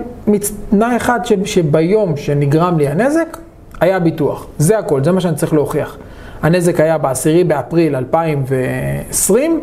תנאי 0.70 0.98
אחד 0.98 1.20
ש... 1.24 1.34
שביום 1.46 2.18
שנגרם 2.18 2.78
לי 2.78 2.88
הנזק, 2.88 3.38
היה 3.82 4.00
ביטוח. 4.00 4.48
זה 4.58 4.78
הכל, 4.78 5.04
זה 5.04 5.12
מה 5.12 5.22
שאני 5.22 5.36
צריך 5.36 5.54
להוכיח. 5.54 5.98
הנזק 6.42 6.80
היה 6.80 6.98
ב-10 6.98 7.48
באפריל 7.48 7.96
2020, 7.96 9.62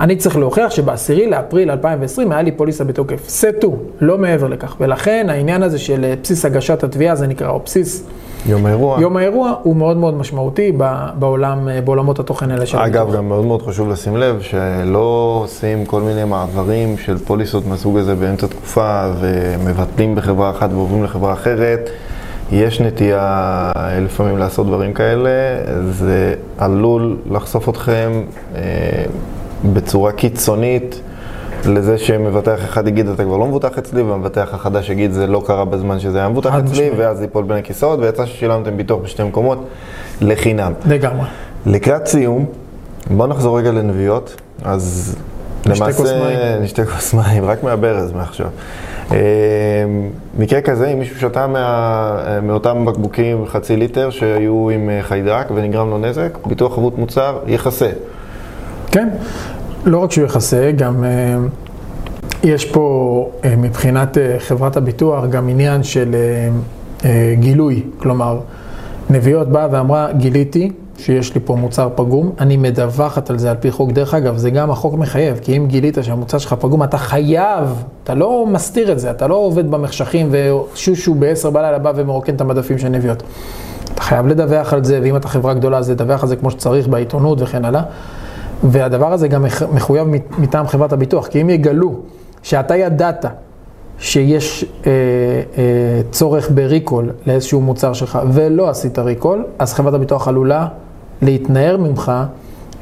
אני 0.00 0.16
צריך 0.16 0.36
להוכיח 0.36 0.70
שב-10 0.70 1.28
לאפריל 1.30 1.70
2020 1.70 2.32
היה 2.32 2.42
לי 2.42 2.52
פוליסה 2.52 2.84
בתוקף. 2.84 3.28
סטו, 3.28 3.76
לא 4.00 4.18
מעבר 4.18 4.48
לכך. 4.48 4.76
ולכן 4.80 5.26
העניין 5.30 5.62
הזה 5.62 5.78
של 5.78 6.04
אה, 6.04 6.14
בסיס 6.22 6.44
הגשת 6.44 6.84
התביעה, 6.84 7.16
זה 7.16 7.26
נקרא, 7.26 7.48
או 7.48 7.60
בסיס 7.64 8.04
יום 8.46 8.66
האירוע. 8.66 9.00
יום 9.00 9.16
האירוע, 9.16 9.54
הוא 9.62 9.76
מאוד 9.76 9.96
מאוד 9.96 10.14
משמעותי 10.14 10.72
בעולם, 11.18 11.68
אה, 11.68 11.80
בעולמות 11.80 12.18
התוכן 12.18 12.50
האלה 12.50 12.66
של 12.66 12.78
אגב, 12.78 13.02
הביטוח. 13.02 13.16
גם 13.16 13.28
מאוד 13.28 13.44
מאוד 13.44 13.62
חשוב 13.62 13.88
לשים 13.88 14.16
לב 14.16 14.40
שלא 14.40 15.40
עושים 15.44 15.86
כל 15.86 16.00
מיני 16.02 16.24
מעברים 16.24 16.98
של 16.98 17.18
פוליסות 17.18 17.66
מהסוג 17.66 17.98
הזה 17.98 18.14
באמצע 18.14 18.46
תקופה 18.46 19.10
ומבטלים 19.20 20.14
בחברה 20.14 20.50
אחת 20.50 20.70
ועוברים 20.72 21.04
לחברה 21.04 21.32
אחרת. 21.32 21.90
יש 22.52 22.80
נטייה 22.80 23.72
לפעמים 24.00 24.38
לעשות 24.38 24.66
דברים 24.66 24.92
כאלה, 24.92 25.30
זה 25.90 26.34
עלול 26.58 27.16
לחשוף 27.30 27.68
אתכם 27.68 28.22
אה, 28.56 28.60
בצורה 29.72 30.12
קיצונית 30.12 31.00
לזה 31.66 31.98
שמבטח 31.98 32.64
אחד 32.64 32.88
יגיד 32.88 33.08
אתה 33.08 33.24
כבר 33.24 33.36
לא 33.36 33.46
מבוטח 33.46 33.78
אצלי 33.78 34.02
והמבטח 34.02 34.54
החדש 34.54 34.90
יגיד 34.90 35.12
זה 35.12 35.26
לא 35.26 35.42
קרה 35.46 35.64
בזמן 35.64 36.00
שזה 36.00 36.18
היה 36.18 36.28
מבוטח 36.28 36.54
אצלי. 36.54 36.90
ואז 36.96 37.20
ייפול 37.20 37.44
בין 37.44 37.56
הכיסאות 37.56 37.98
ויצא 37.98 38.26
ששילמתם 38.26 38.76
ביטוח 38.76 39.00
בשתי 39.02 39.22
מקומות 39.22 39.64
לחינם. 40.20 40.72
לגמרי. 40.86 41.26
לקראת 41.66 42.06
סיום, 42.06 42.46
בואו 43.10 43.28
נחזור 43.28 43.58
רגע 43.58 43.72
לנביאות. 43.72 44.34
אז 44.64 45.16
נשתה 45.66 45.92
כוס 45.92 46.10
מים. 46.10 46.62
נשתה 46.62 46.86
כוס 46.86 47.14
מים, 47.14 47.44
רק 47.44 47.62
מהברז 47.62 48.12
מעכשיו. 48.12 48.46
אה, 49.12 49.18
מקרה 50.38 50.60
כזה, 50.60 50.86
אם 50.88 50.98
מישהו 50.98 51.20
שתה 51.20 51.46
מה, 51.46 51.58
אה, 52.26 52.40
מאותם 52.40 52.84
בקבוקים 52.84 53.46
חצי 53.46 53.76
ליטר 53.76 54.10
שהיו 54.10 54.70
עם 54.70 54.90
אה, 54.90 55.02
חיידק 55.02 55.46
ונגרם 55.54 55.90
לו 55.90 55.98
נזק, 55.98 56.38
ביטוח 56.46 56.74
חבות 56.74 56.98
מוצר 56.98 57.38
יכסה. 57.46 57.90
כן, 58.92 59.08
לא 59.86 59.98
רק 59.98 60.12
שהוא 60.12 60.24
יכסה, 60.24 60.70
גם 60.76 61.04
אה, 61.04 61.36
יש 62.42 62.64
פה 62.64 63.28
אה, 63.44 63.56
מבחינת 63.56 64.18
אה, 64.18 64.36
חברת 64.38 64.76
הביטוח 64.76 65.24
גם 65.24 65.48
עניין 65.48 65.82
של 65.82 66.14
גילוי, 67.34 67.82
כלומר, 67.98 68.40
נביאות 69.10 69.48
באה 69.48 69.68
ואמרה, 69.70 70.12
גיליתי 70.12 70.70
שיש 70.98 71.34
לי 71.34 71.40
פה 71.44 71.54
מוצר 71.56 71.88
פגום, 71.94 72.32
אני 72.40 72.56
מדווחת 72.56 73.30
על 73.30 73.38
זה 73.38 73.50
על 73.50 73.56
פי 73.60 73.70
חוק. 73.70 73.90
דרך 73.92 74.14
אגב, 74.14 74.36
זה 74.36 74.50
גם 74.50 74.70
החוק 74.70 74.94
מחייב, 74.94 75.38
כי 75.42 75.56
אם 75.56 75.66
גילית 75.66 75.98
שהמוצר 76.02 76.38
שלך 76.38 76.52
פגום, 76.52 76.82
אתה 76.82 76.98
חייב, 76.98 77.84
אתה 78.04 78.14
לא 78.14 78.46
מסתיר 78.46 78.92
את 78.92 78.98
זה, 78.98 79.10
אתה 79.10 79.26
לא 79.26 79.34
עובד 79.34 79.70
במחשכים 79.70 80.30
ושושו 80.30 81.14
ב-10 81.14 81.50
בלילה 81.50 81.78
בא 81.78 81.92
ומרוקן 81.96 82.34
את 82.34 82.40
המדפים 82.40 82.78
של 82.78 82.88
נביאות. 82.88 83.22
אתה 83.94 84.02
חייב 84.02 84.26
לדווח 84.26 84.72
על 84.72 84.84
זה, 84.84 85.00
ואם 85.02 85.16
אתה 85.16 85.28
חברה 85.28 85.54
גדולה, 85.54 85.78
אז 85.78 85.90
לדווח 85.90 86.22
על 86.22 86.28
זה 86.28 86.36
כמו 86.36 86.50
שצריך 86.50 86.88
בעיתונות 86.88 87.42
וכן 87.42 87.64
הלאה. 87.64 87.82
והדבר 88.64 89.12
הזה 89.12 89.28
גם 89.28 89.42
מח- 89.42 89.62
מחויב 89.72 90.06
מטעם 90.38 90.66
חברת 90.66 90.92
הביטוח, 90.92 91.26
כי 91.26 91.42
אם 91.42 91.50
יגלו 91.50 91.94
שאתה 92.42 92.76
ידעת 92.76 93.24
שיש 93.98 94.64
אה, 94.86 94.90
אה, 95.58 95.62
צורך 96.10 96.50
בריקול 96.54 97.10
לאיזשהו 97.26 97.60
מוצר 97.60 97.92
שלך 97.92 98.18
ולא 98.32 98.68
עשית 98.70 98.98
ריקול, 98.98 99.44
אז 99.58 99.72
חברת 99.74 99.94
הביטוח 99.94 100.28
עלולה 100.28 100.66
להתנער 101.22 101.76
ממך 101.76 102.12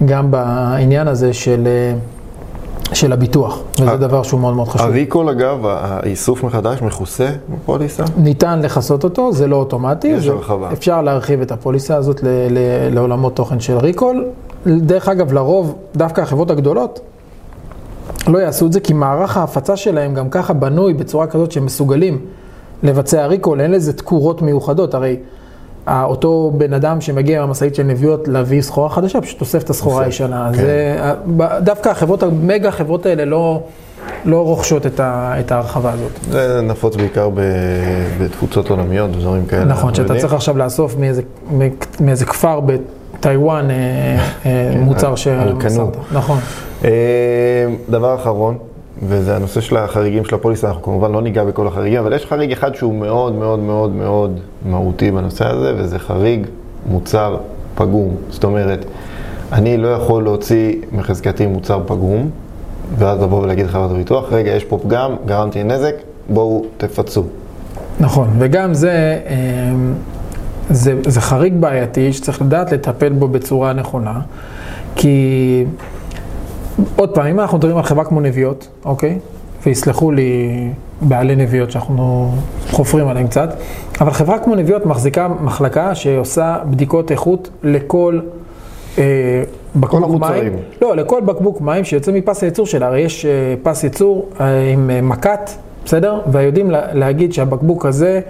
גם 0.04 0.30
בעניין 0.30 1.08
הזה 1.08 1.32
של, 1.32 1.66
אה, 1.66 1.98
של 2.94 3.12
הביטוח, 3.12 3.58
וזה 3.80 3.96
דבר 3.96 4.22
שהוא 4.22 4.40
מאוד 4.40 4.54
מאוד 4.54 4.68
חשוב. 4.68 4.86
הריקול 4.86 5.28
אגב, 5.28 5.58
האיסוף 5.66 6.44
מחדש 6.44 6.82
מכוסה 6.82 7.28
בפוליסה? 7.48 8.04
ניתן 8.16 8.60
לכסות 8.62 9.04
אותו, 9.04 9.32
זה 9.32 9.46
לא 9.46 9.56
אוטומטי. 9.56 10.08
יש 10.08 10.28
הרחבה. 10.28 10.72
אפשר 10.72 11.02
להרחיב 11.02 11.40
את 11.40 11.52
הפוליסה 11.52 11.96
הזאת 11.96 12.22
ל, 12.22 12.26
ל, 12.26 12.58
לעולמות 12.94 13.36
תוכן 13.36 13.60
של 13.60 13.78
ריקול. 13.78 14.24
דרך 14.66 15.08
אגב, 15.08 15.32
לרוב, 15.32 15.74
דווקא 15.96 16.20
החברות 16.20 16.50
הגדולות 16.50 17.00
לא 18.28 18.38
יעשו 18.38 18.66
את 18.66 18.72
זה, 18.72 18.80
כי 18.80 18.92
מערך 18.92 19.36
ההפצה 19.36 19.76
שלהם 19.76 20.14
גם 20.14 20.30
ככה 20.30 20.52
בנוי 20.52 20.94
בצורה 20.94 21.26
כזאת 21.26 21.52
שהם 21.52 21.64
מסוגלים 21.66 22.18
לבצע 22.82 23.26
ריקול, 23.26 23.60
אין 23.60 23.70
לזה 23.70 23.92
תקורות 23.92 24.42
מיוחדות, 24.42 24.94
הרי 24.94 25.16
ה- 25.86 26.04
אותו 26.04 26.52
בן 26.56 26.72
אדם 26.72 27.00
שמגיע 27.00 27.42
עם 27.42 27.48
המשאית 27.48 27.74
של 27.74 27.82
נביאות 27.82 28.28
להביא 28.28 28.62
סחורה 28.62 28.88
חדשה, 28.88 29.20
פשוט 29.20 29.40
אוסף 29.40 29.62
את 29.62 29.70
הסחורה 29.70 30.04
הישנה. 30.04 30.50
כן. 30.54 30.58
זה, 30.60 30.96
ה- 31.00 31.14
ב- 31.36 31.58
דווקא 31.64 31.88
החברות, 31.88 32.22
המגה 32.22 32.68
החברות 32.68 33.06
האלה 33.06 33.24
לא, 33.24 33.62
לא 34.24 34.42
רוכשות 34.44 34.86
את, 34.86 35.00
ה, 35.00 35.34
את 35.40 35.52
ההרחבה 35.52 35.92
הזאת. 35.92 36.10
זה 36.30 36.60
נפוץ 36.62 36.96
בעיקר 36.96 37.28
ב, 37.34 37.40
בתפוצות 38.20 38.70
עולמיות, 38.70 39.12
דברים 39.12 39.46
כאלה. 39.46 39.64
נכון, 39.64 39.94
שאתה. 39.94 40.18
צריך 40.18 40.32
עכשיו 40.32 40.58
לאסוף 40.58 40.96
מאיזה, 40.98 41.22
מאיזה 42.00 42.24
כפר 42.24 42.60
בטיוואן 42.60 42.82
אה, 43.26 44.16
אה, 44.46 44.72
מוצר 44.80 45.14
הלקנות. 45.30 45.62
שמסרת. 45.62 45.96
נכון. 46.12 46.38
אה, 46.84 46.90
דבר 47.90 48.14
אחרון, 48.14 48.58
וזה 49.02 49.36
הנושא 49.36 49.60
של 49.60 49.76
החריגים 49.76 50.24
של 50.24 50.34
הפוליסה, 50.34 50.68
אנחנו 50.68 50.82
כמובן 50.82 51.12
לא 51.12 51.22
ניגע 51.22 51.44
בכל 51.44 51.66
החריגים, 51.66 51.98
אבל 51.98 52.12
יש 52.12 52.26
חריג 52.26 52.52
אחד 52.52 52.74
שהוא 52.74 52.94
מאוד 52.94 53.34
מאוד 53.34 53.58
מאוד 53.58 53.94
מאוד 53.94 54.40
מהותי 54.66 55.10
בנושא 55.10 55.46
הזה, 55.46 55.72
וזה 55.76 55.98
חריג 55.98 56.46
מוצר 56.86 57.36
פגום. 57.74 58.16
זאת 58.30 58.44
אומרת, 58.44 58.84
אני 59.52 59.76
לא 59.76 59.88
יכול 59.88 60.22
להוציא 60.22 60.74
מחזקתי 60.92 61.46
מוצר 61.46 61.80
פגום, 61.86 62.30
ואז 62.98 63.22
לבוא 63.22 63.42
ולהגיד 63.42 63.66
לחברת 63.66 63.90
הביטוח, 63.90 64.32
רגע, 64.32 64.50
יש 64.50 64.64
פה 64.64 64.78
פגם, 64.82 65.16
גרמתי 65.26 65.64
נזק, 65.64 65.94
בואו 66.28 66.64
תפצו. 66.76 67.24
נכון, 68.00 68.28
וגם 68.38 68.74
זה, 68.74 69.18
זה, 70.72 70.94
זה 71.06 71.20
חריג 71.20 71.54
בעייתי 71.60 72.12
שצריך 72.12 72.42
לדעת 72.42 72.72
לטפל 72.72 73.12
בו 73.12 73.28
בצורה 73.28 73.72
נכונה, 73.72 74.20
כי 74.96 75.64
עוד 76.96 77.14
פעם, 77.14 77.26
אם 77.26 77.40
אנחנו 77.40 77.58
מדברים 77.58 77.76
על 77.76 77.82
חברה 77.82 78.04
כמו 78.04 78.20
נביאות, 78.20 78.68
אוקיי? 78.84 79.18
ויסלחו 79.66 80.10
לי 80.10 80.48
בעלי 81.00 81.36
נביאות 81.36 81.70
שאנחנו 81.70 82.34
חופרים 82.70 83.08
עליהם 83.08 83.26
קצת, 83.26 83.54
אבל 84.00 84.10
חברה 84.10 84.38
כמו 84.38 84.54
נביאות 84.54 84.86
מחזיקה 84.86 85.28
מחלקה 85.28 85.94
שעושה 85.94 86.56
בדיקות 86.70 87.10
איכות 87.10 87.50
לכל 87.62 88.20
אה, 88.98 89.02
בקבוק 89.76 90.04
המוצרים. 90.04 90.52
מים. 90.52 90.62
לא, 90.82 90.96
לכל 90.96 91.20
בקבוק 91.20 91.60
מים 91.60 91.84
שיוצא 91.84 92.12
מפס 92.12 92.42
הייצור 92.42 92.66
שלה, 92.66 92.86
הרי 92.86 93.00
יש 93.00 93.26
אה, 93.26 93.30
פס 93.62 93.84
ייצור 93.84 94.28
אה, 94.40 94.70
עם 94.72 94.90
אה, 94.90 95.00
מכת, 95.02 95.50
בסדר? 95.84 96.20
ויודעים 96.32 96.70
לה- 96.70 96.94
להגיד 96.94 97.32
שהבקבוק 97.32 97.86
הזה, 97.86 98.20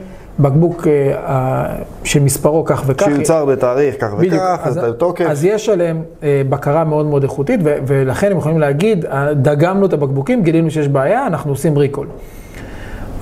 בקבוק 0.42 0.86
אה, 0.86 1.76
שמספרו 2.04 2.64
כך 2.64 2.82
וכך, 2.86 3.06
שיוצר 3.06 3.44
בתאריך 3.44 3.94
כך 4.00 4.14
בדיוק. 4.14 4.34
וכך, 4.34 4.60
אז 4.64 4.78
אתה 4.78 4.90
בתוקף. 4.90 5.24
אז 5.28 5.44
יש 5.44 5.68
עליהם 5.68 6.02
אה, 6.22 6.42
בקרה 6.48 6.84
מאוד 6.84 7.06
מאוד 7.06 7.22
איכותית, 7.22 7.60
ו- 7.64 7.76
ולכן 7.86 8.30
הם 8.30 8.38
יכולים 8.38 8.58
להגיד, 8.58 9.04
אה, 9.06 9.34
דגמנו 9.34 9.86
את 9.86 9.92
הבקבוקים, 9.92 10.42
גילינו 10.42 10.70
שיש 10.70 10.88
בעיה, 10.88 11.26
אנחנו 11.26 11.50
עושים 11.50 11.78
ריקול. 11.78 12.06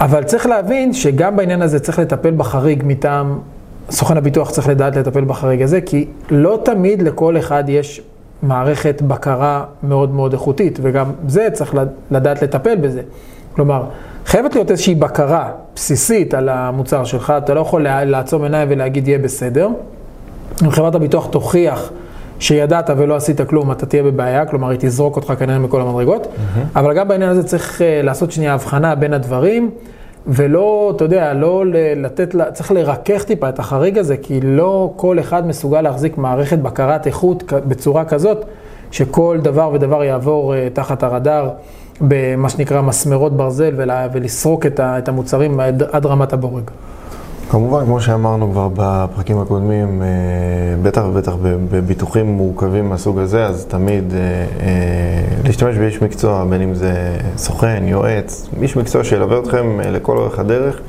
אבל 0.00 0.22
צריך 0.22 0.46
להבין 0.46 0.92
שגם 0.92 1.36
בעניין 1.36 1.62
הזה 1.62 1.80
צריך 1.80 1.98
לטפל 1.98 2.30
בחריג 2.30 2.82
מטעם, 2.86 3.38
סוכן 3.90 4.16
הביטוח 4.16 4.50
צריך 4.50 4.68
לדעת 4.68 4.96
לטפל 4.96 5.24
בחריג 5.24 5.62
הזה, 5.62 5.80
כי 5.80 6.06
לא 6.30 6.60
תמיד 6.64 7.02
לכל 7.02 7.38
אחד 7.38 7.64
יש 7.68 8.00
מערכת 8.42 9.02
בקרה 9.02 9.64
מאוד 9.82 10.14
מאוד 10.14 10.32
איכותית, 10.32 10.78
וגם 10.82 11.10
זה 11.28 11.48
צריך 11.52 11.74
לדעת 12.10 12.42
לטפל 12.42 12.76
בזה. 12.76 13.02
כלומר, 13.52 13.84
חייבת 14.30 14.54
להיות 14.54 14.70
איזושהי 14.70 14.94
בקרה 14.94 15.50
בסיסית 15.74 16.34
על 16.34 16.48
המוצר 16.48 17.04
שלך, 17.04 17.32
אתה 17.38 17.54
לא 17.54 17.60
יכול 17.60 17.82
לעצום 17.82 18.42
עיניים 18.42 18.68
ולהגיד 18.70 19.08
יהיה 19.08 19.18
בסדר. 19.18 19.68
אם 20.64 20.70
חברת 20.70 20.94
הביטוח 20.94 21.26
תוכיח 21.26 21.92
שידעת 22.38 22.90
ולא 22.96 23.16
עשית 23.16 23.40
כלום, 23.40 23.72
אתה 23.72 23.86
תהיה 23.86 24.02
בבעיה, 24.02 24.46
כלומר 24.46 24.68
היא 24.68 24.78
תזרוק 24.80 25.16
אותך 25.16 25.32
כנראה 25.38 25.58
מכל 25.58 25.80
המדרגות, 25.80 26.26
אבל 26.76 26.94
גם 26.94 27.08
בעניין 27.08 27.30
הזה 27.30 27.42
צריך 27.42 27.82
אה, 27.82 28.02
לעשות 28.02 28.32
שנייה 28.32 28.54
הבחנה 28.54 28.94
בין 28.94 29.14
הדברים, 29.14 29.70
ולא, 30.26 30.92
אתה 30.96 31.04
יודע, 31.04 31.34
לא 31.34 31.64
לתת, 31.96 32.34
צריך 32.52 32.72
לרכך 32.72 33.24
טיפה 33.24 33.48
את 33.48 33.58
החריג 33.58 33.98
הזה, 33.98 34.16
כי 34.16 34.40
לא 34.42 34.92
כל 34.96 35.20
אחד 35.20 35.46
מסוגל 35.46 35.80
להחזיק 35.80 36.18
מערכת 36.18 36.58
בקרת 36.58 37.06
איכות 37.06 37.52
בצורה 37.52 38.04
כזאת, 38.04 38.44
שכל 38.90 39.38
דבר 39.42 39.70
ודבר 39.72 40.04
יעבור 40.04 40.54
אה, 40.54 40.68
תחת 40.72 41.02
הרדאר. 41.02 41.50
במה 42.00 42.48
שנקרא 42.48 42.80
מסמרות 42.82 43.36
ברזל 43.36 43.72
ולה- 43.76 44.06
ולסרוק 44.12 44.66
את 44.66 44.80
ה- 44.80 44.98
את 44.98 45.08
המוצרים 45.08 45.60
עד 45.60 45.82
עד 45.92 46.06
רמת 46.06 46.32
הבורג. 46.32 46.62
כמובן, 47.50 47.84
כמו 47.84 48.00
שאמרנו 48.00 48.50
כבר 48.52 48.68
בפרקים 48.76 49.38
הקודמים, 49.40 50.02
אה, 50.02 50.06
בטח 50.82 51.02
ובטח 51.10 51.32
בביטוחים 51.70 52.26
מורכבים 52.26 52.88
מהסוג 52.88 53.18
הזה, 53.18 53.44
אז 53.46 53.64
תמיד 53.66 54.12
אה, 54.14 54.18
אה, 54.18 54.46
להשתמש 55.44 55.76
באיש 55.76 56.02
מקצוע, 56.02 56.44
בין 56.50 56.62
אם 56.62 56.74
זה 56.74 56.92
סוכן, 57.36 57.82
יועץ, 57.86 58.48
איש 58.62 58.76
מקצוע 58.76 59.04
שילווה 59.04 59.38
אתכם 59.38 59.80
לכל 59.80 60.16
אורך 60.18 60.38
הדרך, 60.38 60.80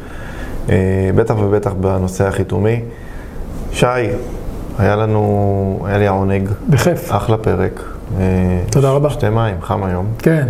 בטח 1.15 1.35
ובטח 1.39 1.71
בנושא 1.73 2.27
החיתומי. 2.27 2.81
שי, 3.71 3.85
היה 4.79 4.95
לנו, 4.95 5.79
היה 5.85 5.97
לי 5.97 6.07
העונג, 6.07 6.49
בכיף. 6.69 7.11
אחלה 7.15 7.37
פרק. 7.37 7.83
תודה 8.71 8.89
רבה. 8.91 9.09
שתי 9.09 9.29
מים, 9.29 9.55
חם 9.61 9.83
היום. 9.83 10.05
כן. 10.19 10.47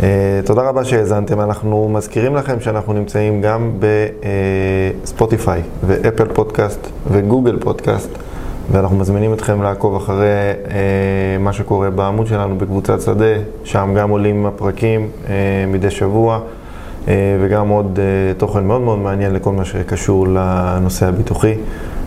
Uh, 0.00 0.04
תודה 0.44 0.62
רבה 0.62 0.84
שהאזנתם. 0.84 1.40
אנחנו 1.40 1.88
מזכירים 1.92 2.36
לכם 2.36 2.60
שאנחנו 2.60 2.92
נמצאים 2.92 3.42
גם 3.42 3.72
בספוטיפיי 5.02 5.62
ואפל 5.86 6.24
פודקאסט 6.24 6.86
וגוגל 7.10 7.58
פודקאסט, 7.60 8.08
ואנחנו 8.72 8.96
מזמינים 8.96 9.32
אתכם 9.32 9.62
לעקוב 9.62 9.96
אחרי 9.96 10.26
uh, 10.64 10.68
מה 11.40 11.52
שקורה 11.52 11.90
בעמוד 11.90 12.26
שלנו 12.26 12.58
בקבוצת 12.58 13.00
שדה, 13.00 13.34
שם 13.64 13.94
גם 13.96 14.10
עולים 14.10 14.46
הפרקים 14.46 15.08
uh, 15.24 15.28
מדי 15.68 15.90
שבוע, 15.90 16.40
uh, 17.04 17.08
וגם 17.40 17.68
עוד 17.68 17.98
uh, 17.98 18.40
תוכן 18.40 18.64
מאוד 18.64 18.80
מאוד 18.80 18.98
מעניין 18.98 19.34
לכל 19.34 19.52
מה 19.52 19.64
שקשור 19.64 20.26
לנושא 20.28 21.06
הביטוחי. 21.06 21.54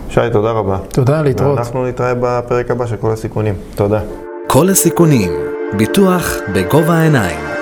שי, 0.08 0.20
תודה 0.32 0.50
רבה. 0.50 0.78
תודה, 0.88 1.22
להתראות. 1.22 1.56
ואנחנו 1.56 1.86
נתראה 1.86 2.12
בפרק 2.20 2.70
הבא 2.70 2.86
של 2.86 2.96
כל 2.96 3.10
הסיכונים. 3.10 3.54
תודה. 3.74 4.00
כל 4.46 4.68
הסיכונים, 4.68 5.30
ביטוח 5.76 6.36
בגובה 6.54 6.94
העיניים. 6.94 7.55